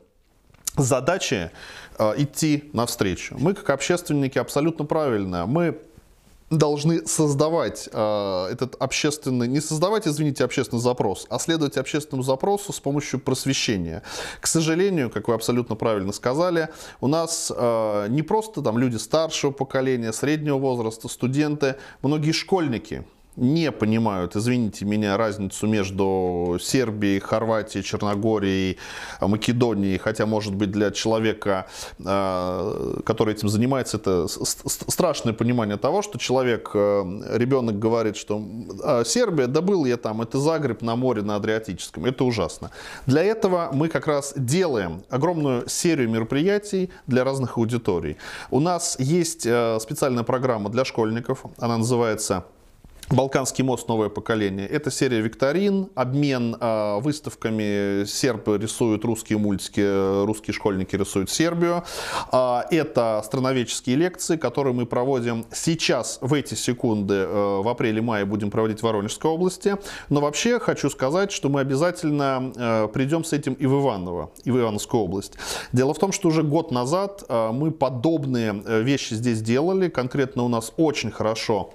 задачи 0.77 1.51
э, 1.99 2.15
идти 2.17 2.71
навстречу. 2.73 3.37
Мы, 3.39 3.55
как 3.55 3.71
общественники, 3.71 4.39
абсолютно 4.39 4.85
правильно. 4.85 5.47
Мы 5.47 5.79
должны 6.51 7.07
создавать 7.07 7.89
э, 7.93 8.49
этот 8.51 8.75
общественный, 8.77 9.49
не 9.49 9.61
создавать, 9.61 10.09
извините, 10.09 10.45
общественный 10.45 10.81
запрос, 10.81 11.27
а 11.29 11.39
следовать 11.39 11.77
общественному 11.77 12.23
запросу 12.23 12.73
с 12.73 12.81
помощью 12.81 13.21
просвещения. 13.21 14.03
К 14.41 14.47
сожалению, 14.47 15.11
как 15.11 15.29
вы 15.29 15.35
абсолютно 15.35 15.75
правильно 15.75 16.13
сказали, 16.13 16.69
у 17.01 17.09
нас 17.09 17.53
э, 17.55 18.07
не 18.09 18.23
просто 18.23 18.63
там 18.63 18.79
люди 18.79 18.97
старшего 18.97 19.51
поколения, 19.51 20.13
среднего 20.13 20.59
возраста, 20.59 21.09
студенты, 21.09 21.77
многие 22.03 22.33
школьники 22.33 23.05
не 23.39 23.71
понимают, 23.71 24.37
извините 24.37 24.85
меня, 24.85 25.17
разницу 25.17 25.67
между 25.67 26.59
Сербией, 26.61 27.21
Хорватией, 27.21 27.85
Черногорией, 27.85 28.79
Македонией, 29.21 29.99
хотя, 29.99 30.27
может 30.27 30.55
быть, 30.55 30.71
для 30.71 30.91
человека, 30.91 31.67
э, 31.99 33.01
который 33.05 33.35
этим 33.35 33.49
занимается, 33.49 33.97
это 33.97 34.27
страшное 34.29 35.33
понимание 35.33 35.77
того, 35.77 36.03
что 36.03 36.19
человек, 36.19 36.71
э, 36.75 37.03
ребенок 37.35 37.79
говорит, 37.79 38.17
что 38.17 38.43
«А, 38.83 39.05
Сербия, 39.05 39.47
да 39.47 39.61
был 39.61 39.85
я 39.85 39.97
там, 39.97 40.21
это 40.23 40.39
Загреб 40.39 40.83
на 40.83 40.97
море 40.97 41.23
на 41.23 41.37
Адриатическом, 41.37 42.05
это 42.05 42.25
ужасно. 42.25 42.71
Для 43.07 43.23
этого 43.23 43.71
мы 43.73 43.89
как 43.89 44.07
раз 44.07 44.35
делаем 44.37 45.03
огромную 45.11 45.69
серию 45.69 46.11
мероприятий 46.11 46.91
для 47.07 47.25
разных 47.25 47.57
аудиторий. 47.57 48.17
У 48.51 48.61
нас 48.61 48.97
есть 48.99 49.47
э, 49.47 49.79
специальная 49.81 50.25
программа 50.25 50.71
для 50.71 50.85
школьников, 50.85 51.45
она 51.59 51.79
называется 51.79 52.45
Балканский 53.11 53.65
мост 53.65 53.89
«Новое 53.89 54.11
поколение». 54.11 54.67
Это 54.67 54.91
серия 54.91 55.23
викторин, 55.23 55.89
обмен 55.95 56.55
э, 56.61 57.01
выставками. 57.01 58.05
Сербы 58.05 58.59
рисуют 58.59 59.03
русские 59.03 59.39
мультики, 59.39 60.25
русские 60.27 60.53
школьники 60.53 60.95
рисуют 60.95 61.31
Сербию. 61.31 61.85
Э, 62.31 62.61
это 62.71 63.23
страноведческие 63.25 63.97
лекции, 63.97 64.37
которые 64.37 64.75
мы 64.75 64.85
проводим 64.85 65.47
сейчас, 65.53 66.19
в 66.21 66.35
эти 66.35 66.53
секунды, 66.53 67.15
э, 67.15 67.61
в 67.63 67.69
апреле-мае 67.69 68.27
будем 68.27 68.51
проводить 68.51 68.81
в 68.81 68.83
Воронежской 68.83 69.31
области. 69.31 69.77
Но 70.11 70.21
вообще 70.21 70.59
хочу 70.59 70.91
сказать, 70.91 71.33
что 71.33 71.49
мы 71.49 71.61
обязательно 71.61 72.53
э, 72.55 72.89
придем 72.93 73.25
с 73.25 73.33
этим 73.33 73.55
и 73.55 73.65
в 73.65 73.81
Иваново, 73.81 74.33
и 74.45 74.51
в 74.51 74.59
Ивановскую 74.59 75.05
область. 75.05 75.33
Дело 75.73 75.95
в 75.95 75.99
том, 75.99 76.13
что 76.13 76.29
уже 76.29 76.43
год 76.43 76.71
назад 76.73 77.25
э, 77.27 77.53
мы 77.53 77.71
подобные 77.71 78.63
э, 78.67 78.83
вещи 78.83 79.15
здесь 79.15 79.41
делали. 79.41 79.89
Конкретно 79.89 80.43
у 80.43 80.49
нас 80.49 80.75
очень 80.77 81.11
хорошо 81.11 81.73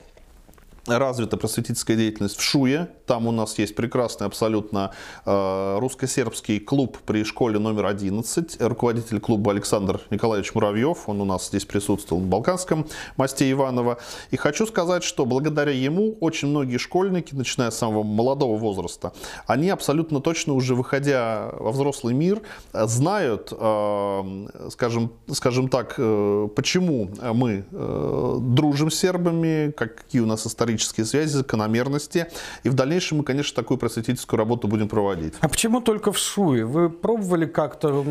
развита 0.87 1.37
просветительская 1.37 1.95
деятельность 1.95 2.37
в 2.37 2.41
Шуе. 2.41 2.89
Там 3.05 3.27
у 3.27 3.31
нас 3.31 3.57
есть 3.57 3.75
прекрасный 3.75 4.27
абсолютно 4.27 4.91
э, 5.25 5.77
русско-сербский 5.79 6.59
клуб 6.59 6.97
при 7.05 7.23
школе 7.23 7.59
номер 7.59 7.85
11. 7.85 8.61
Руководитель 8.61 9.19
клуба 9.19 9.51
Александр 9.51 10.01
Николаевич 10.09 10.53
Муравьев. 10.53 11.07
Он 11.07 11.21
у 11.21 11.25
нас 11.25 11.47
здесь 11.47 11.65
присутствовал 11.65 12.21
на 12.21 12.27
Балканском 12.27 12.85
мосте 13.15 13.49
Иванова. 13.49 13.99
И 14.31 14.37
хочу 14.37 14.65
сказать, 14.67 15.03
что 15.03 15.25
благодаря 15.25 15.71
ему 15.71 16.17
очень 16.19 16.49
многие 16.49 16.77
школьники, 16.77 17.33
начиная 17.33 17.71
с 17.71 17.77
самого 17.77 18.03
молодого 18.03 18.57
возраста, 18.57 19.13
они 19.47 19.69
абсолютно 19.69 20.19
точно 20.19 20.53
уже 20.53 20.75
выходя 20.75 21.49
во 21.59 21.71
взрослый 21.71 22.13
мир, 22.13 22.41
знают, 22.73 23.53
э, 23.53 24.47
скажем, 24.69 25.13
скажем 25.31 25.69
так, 25.69 25.95
э, 25.97 26.49
почему 26.55 27.09
мы 27.33 27.65
дружим 27.71 28.91
с 28.91 28.95
сербами, 28.95 29.71
какие 29.71 30.21
у 30.21 30.25
нас 30.25 30.45
исторические 30.45 30.72
исторические 30.73 31.05
связи, 31.05 31.33
закономерности. 31.33 32.27
И 32.63 32.69
в 32.69 32.73
дальнейшем 32.73 33.19
мы, 33.19 33.23
конечно, 33.23 33.55
такую 33.55 33.77
просветительскую 33.77 34.37
работу 34.37 34.67
будем 34.67 34.87
проводить. 34.87 35.33
А 35.39 35.47
почему 35.47 35.81
только 35.81 36.11
в 36.11 36.17
Шуе? 36.17 36.65
Вы 36.65 36.89
пробовали 36.89 37.45
как-то... 37.45 38.05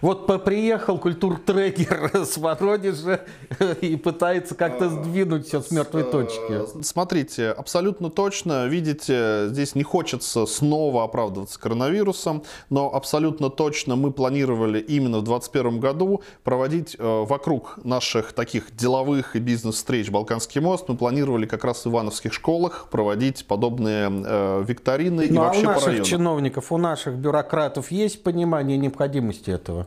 Вот 0.00 0.44
приехал 0.44 0.98
культуртрекер 0.98 2.10
с 2.26 2.36
Воронежа 2.36 3.20
и 3.80 3.96
пытается 3.96 4.54
как-то 4.54 4.90
сдвинуть 4.90 5.46
все 5.46 5.60
с 5.60 5.70
мертвой 5.70 6.04
точки. 6.04 6.82
Смотрите, 6.82 7.50
абсолютно 7.50 8.10
точно, 8.10 8.66
видите, 8.66 9.46
здесь 9.48 9.74
не 9.76 9.84
хочется 9.84 10.46
снова 10.46 11.04
оправдываться 11.04 11.60
коронавирусом, 11.60 12.42
но 12.68 12.92
абсолютно 12.92 13.48
точно 13.48 13.94
мы 13.94 14.10
планировали 14.10 14.80
именно 14.80 15.18
в 15.18 15.24
2021 15.24 15.78
году 15.78 16.22
проводить 16.42 16.96
э, 16.98 17.24
вокруг 17.24 17.78
наших 17.84 18.32
таких 18.32 18.74
деловых 18.74 19.36
и 19.36 19.38
бизнес-встреч 19.38 20.10
«Балканский 20.10 20.60
мост», 20.60 20.88
мы 20.88 20.96
планировали 20.96 21.46
как 21.46 21.64
раз 21.64 21.86
Иван 21.86 22.01
ивановских 22.02 22.32
школах 22.32 22.88
проводить 22.90 23.46
подобные 23.46 24.10
э, 24.10 24.64
викторины 24.66 25.26
ну, 25.28 25.34
и 25.34 25.38
вообще 25.38 25.66
а 25.66 25.70
у 25.70 25.72
наших 25.74 26.02
чиновников, 26.04 26.72
у 26.72 26.78
наших 26.78 27.14
бюрократов 27.14 27.90
есть 27.90 28.22
понимание 28.22 28.76
необходимости 28.76 29.50
этого? 29.50 29.86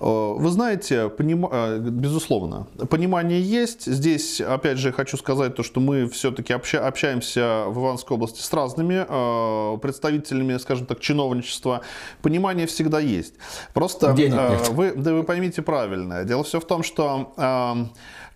Э, 0.00 0.34
вы 0.36 0.50
знаете, 0.50 1.08
поним... 1.08 1.48
Э, 1.50 1.78
безусловно, 1.78 2.66
понимание 2.90 3.40
есть. 3.40 3.86
Здесь, 3.86 4.40
опять 4.40 4.78
же, 4.78 4.92
хочу 4.92 5.16
сказать 5.16 5.54
то, 5.54 5.62
что 5.62 5.80
мы 5.80 6.08
все-таки 6.08 6.52
обща... 6.52 6.86
общаемся 6.86 7.64
в 7.68 7.78
Ивановской 7.78 8.16
области 8.16 8.40
с 8.40 8.52
разными 8.52 9.04
э, 9.08 9.78
представителями, 9.78 10.58
скажем 10.58 10.86
так, 10.86 11.00
чиновничества. 11.00 11.82
Понимание 12.22 12.66
всегда 12.66 13.00
есть. 13.00 13.34
Просто 13.74 14.14
вы, 14.70 14.92
да 14.94 15.14
вы 15.14 15.22
поймите 15.24 15.62
правильно. 15.62 16.24
Дело 16.24 16.44
все 16.44 16.60
в 16.60 16.66
том, 16.66 16.82
что 16.82 17.32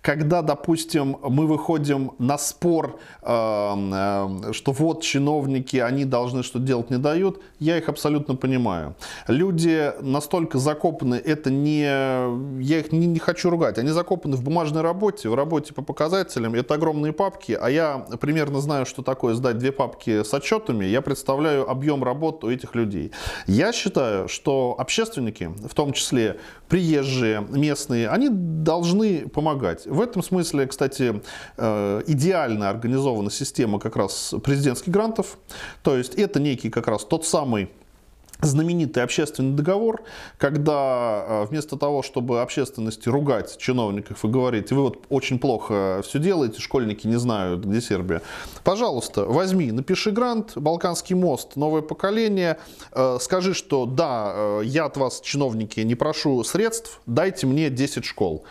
когда, 0.03 0.43
допустим, 0.43 1.19
мы 1.23 1.47
выходим 1.47 2.13
на 2.19 2.39
спор, 2.39 2.99
эм, 3.23 3.93
э, 3.95 4.53
что 4.53 4.73
вот 4.73 5.03
чиновники, 5.03 5.77
они 5.77 6.05
должны 6.05 6.43
что 6.43 6.59
делать 6.59 6.91
не 6.91 6.99
дают, 6.99 7.41
я 7.59 7.77
их 7.77 7.89
абсолютно 7.89 8.35
понимаю. 8.35 8.95
Люди 9.29 9.93
настолько 10.01 10.59
закопаны, 10.59 11.17
это 11.17 11.51
не, 11.51 11.83
я 11.83 12.79
их 12.79 12.93
не, 12.93 13.07
не 13.07 13.19
хочу 13.19 13.51
ругать, 13.51 13.79
они 13.79 13.91
закопаны 13.91 14.37
в 14.37 14.43
бумажной 14.43 14.83
работе, 14.83 15.29
в 15.29 15.35
работе 15.35 15.75
по 15.75 15.83
показателям, 15.83 16.55
это 16.55 16.75
огромные 16.75 17.13
папки, 17.13 17.59
а 17.61 17.69
я 17.69 17.99
примерно 18.21 18.61
знаю, 18.61 18.87
что 18.87 19.03
такое 19.03 19.35
сдать 19.35 19.59
две 19.59 19.73
папки 19.73 20.23
с 20.23 20.33
отчетами, 20.33 20.87
я 20.87 21.03
представляю 21.03 21.69
объем 21.69 22.03
работы 22.03 22.47
у 22.47 22.51
этих 22.51 22.75
людей. 22.75 23.13
Я 23.47 23.73
считаю, 23.73 24.29
что 24.29 24.77
общественники, 24.79 25.51
в 25.69 25.75
том 25.75 25.93
числе 25.93 26.39
приезжие, 26.69 27.45
местные, 27.51 28.09
они 28.09 28.29
должны 28.31 29.29
помогать. 29.29 29.87
В 29.91 30.01
этом 30.01 30.23
смысле, 30.23 30.67
кстати, 30.67 31.21
э, 31.57 32.03
идеально 32.07 32.71
организована 32.71 33.31
система 33.31 33.81
как 33.81 33.97
раз 33.97 34.35
президентских 34.43 34.93
грантов. 34.93 35.37
То 35.83 35.97
есть 35.97 36.15
это 36.15 36.39
некий 36.39 36.71
как 36.71 36.87
раз 36.87 37.05
тот 37.05 37.27
самый 37.27 37.71
знаменитый 38.41 39.03
общественный 39.03 39.55
договор, 39.55 40.03
когда 40.39 41.25
э, 41.27 41.45
вместо 41.47 41.77
того, 41.77 42.03
чтобы 42.03 42.41
общественности 42.41 43.09
ругать 43.09 43.59
чиновников 43.59 44.25
и 44.25 44.29
говорить, 44.29 44.71
вы 44.71 44.83
вот 44.83 44.99
очень 45.09 45.39
плохо 45.39 46.03
все 46.07 46.19
делаете, 46.19 46.61
школьники 46.61 47.07
не 47.07 47.17
знают, 47.17 47.65
где 47.65 47.81
Сербия, 47.81 48.23
пожалуйста, 48.65 49.25
возьми, 49.25 49.73
напиши 49.73 50.11
грант, 50.11 50.53
Балканский 50.55 51.17
мост, 51.17 51.57
новое 51.57 51.83
поколение, 51.83 52.59
э, 52.93 53.19
скажи, 53.21 53.55
что 53.55 53.87
да, 53.87 54.61
я 54.63 54.87
от 54.87 54.97
вас, 54.97 55.21
чиновники, 55.21 55.81
не 55.81 55.95
прошу 55.95 56.43
средств, 56.45 57.01
дайте 57.07 57.47
мне 57.47 57.71
10 57.71 58.05
школ. 58.05 58.45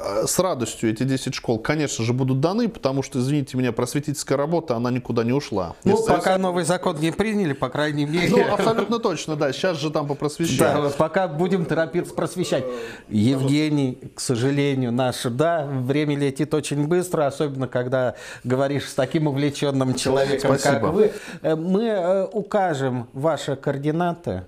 Э, 0.00 0.26
с 0.26 0.38
радостью 0.38 0.90
эти 0.90 1.02
10 1.02 1.34
школ, 1.34 1.58
конечно 1.58 2.04
же, 2.04 2.12
будут 2.12 2.40
даны, 2.40 2.68
потому 2.68 3.02
что, 3.02 3.18
извините 3.18 3.56
меня, 3.56 3.72
просветительская 3.72 4.38
работа, 4.38 4.76
она 4.76 4.90
никуда 4.90 5.24
не 5.24 5.32
ушла. 5.32 5.74
Ну, 5.84 5.96
Если 5.96 6.12
пока 6.12 6.38
новый 6.38 6.64
закон 6.64 6.98
не 7.00 7.10
приняли, 7.10 7.52
по 7.52 7.68
крайней 7.68 8.06
мере. 8.06 8.28
Ну, 8.30 8.52
абсолютно 8.52 8.98
точно, 8.98 9.36
да. 9.36 9.52
Сейчас 9.52 9.78
же 9.78 9.90
там 9.90 10.06
попросвещают. 10.06 10.90
Да, 10.90 10.90
пока 10.96 11.26
будем 11.26 11.64
торопиться 11.64 12.14
просвещать. 12.14 12.64
Евгений, 13.08 13.98
к 14.14 14.20
сожалению, 14.20 14.92
наш, 14.92 15.22
да, 15.24 15.66
время 15.66 16.16
летит 16.16 16.54
очень 16.54 16.86
быстро, 16.86 17.26
особенно 17.26 17.66
когда 17.66 18.14
говоришь 18.44 18.88
с 18.88 18.94
таким 18.94 19.26
увлеченным 19.26 19.94
человеком, 19.94 20.56
Спасибо. 20.56 20.80
как 20.80 20.92
вы. 20.92 21.12
Э, 21.42 21.56
мы 21.56 21.84
э, 21.84 22.24
укажем 22.32 23.08
ваши 23.12 23.56
координаты 23.56 24.44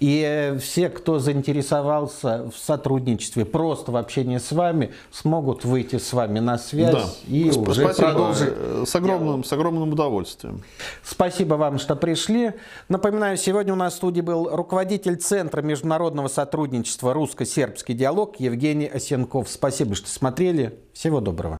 и 0.00 0.56
все, 0.60 0.88
кто 0.88 1.18
заинтересовался 1.18 2.50
в 2.50 2.56
сотрудничестве, 2.56 3.44
просто 3.44 3.92
в 3.92 3.96
общении 3.96 4.38
с 4.38 4.52
вами, 4.52 4.92
смогут 5.10 5.64
выйти 5.64 5.96
с 5.98 6.12
вами 6.12 6.38
на 6.38 6.58
связь 6.58 6.92
да. 6.94 7.04
и 7.26 7.50
Сп- 7.50 7.68
уже 7.68 7.82
Спасибо. 7.82 8.08
продолжить. 8.08 8.52
С 8.88 8.94
огромным, 8.94 9.44
с 9.44 9.52
огромным 9.52 9.92
удовольствием. 9.92 10.62
Спасибо 11.02 11.54
вам, 11.54 11.78
что 11.78 11.96
пришли. 11.96 12.52
Напоминаю, 12.88 13.36
сегодня 13.36 13.72
у 13.72 13.76
нас 13.76 13.94
в 13.94 13.96
студии 13.96 14.20
был 14.20 14.48
руководитель 14.54 15.16
Центра 15.16 15.62
международного 15.62 16.28
сотрудничества 16.28 17.12
«Русско-сербский 17.12 17.94
диалог» 17.94 18.36
Евгений 18.38 18.86
Осенков. 18.86 19.48
Спасибо, 19.48 19.94
что 19.94 20.08
смотрели. 20.08 20.78
Всего 20.92 21.20
доброго. 21.20 21.58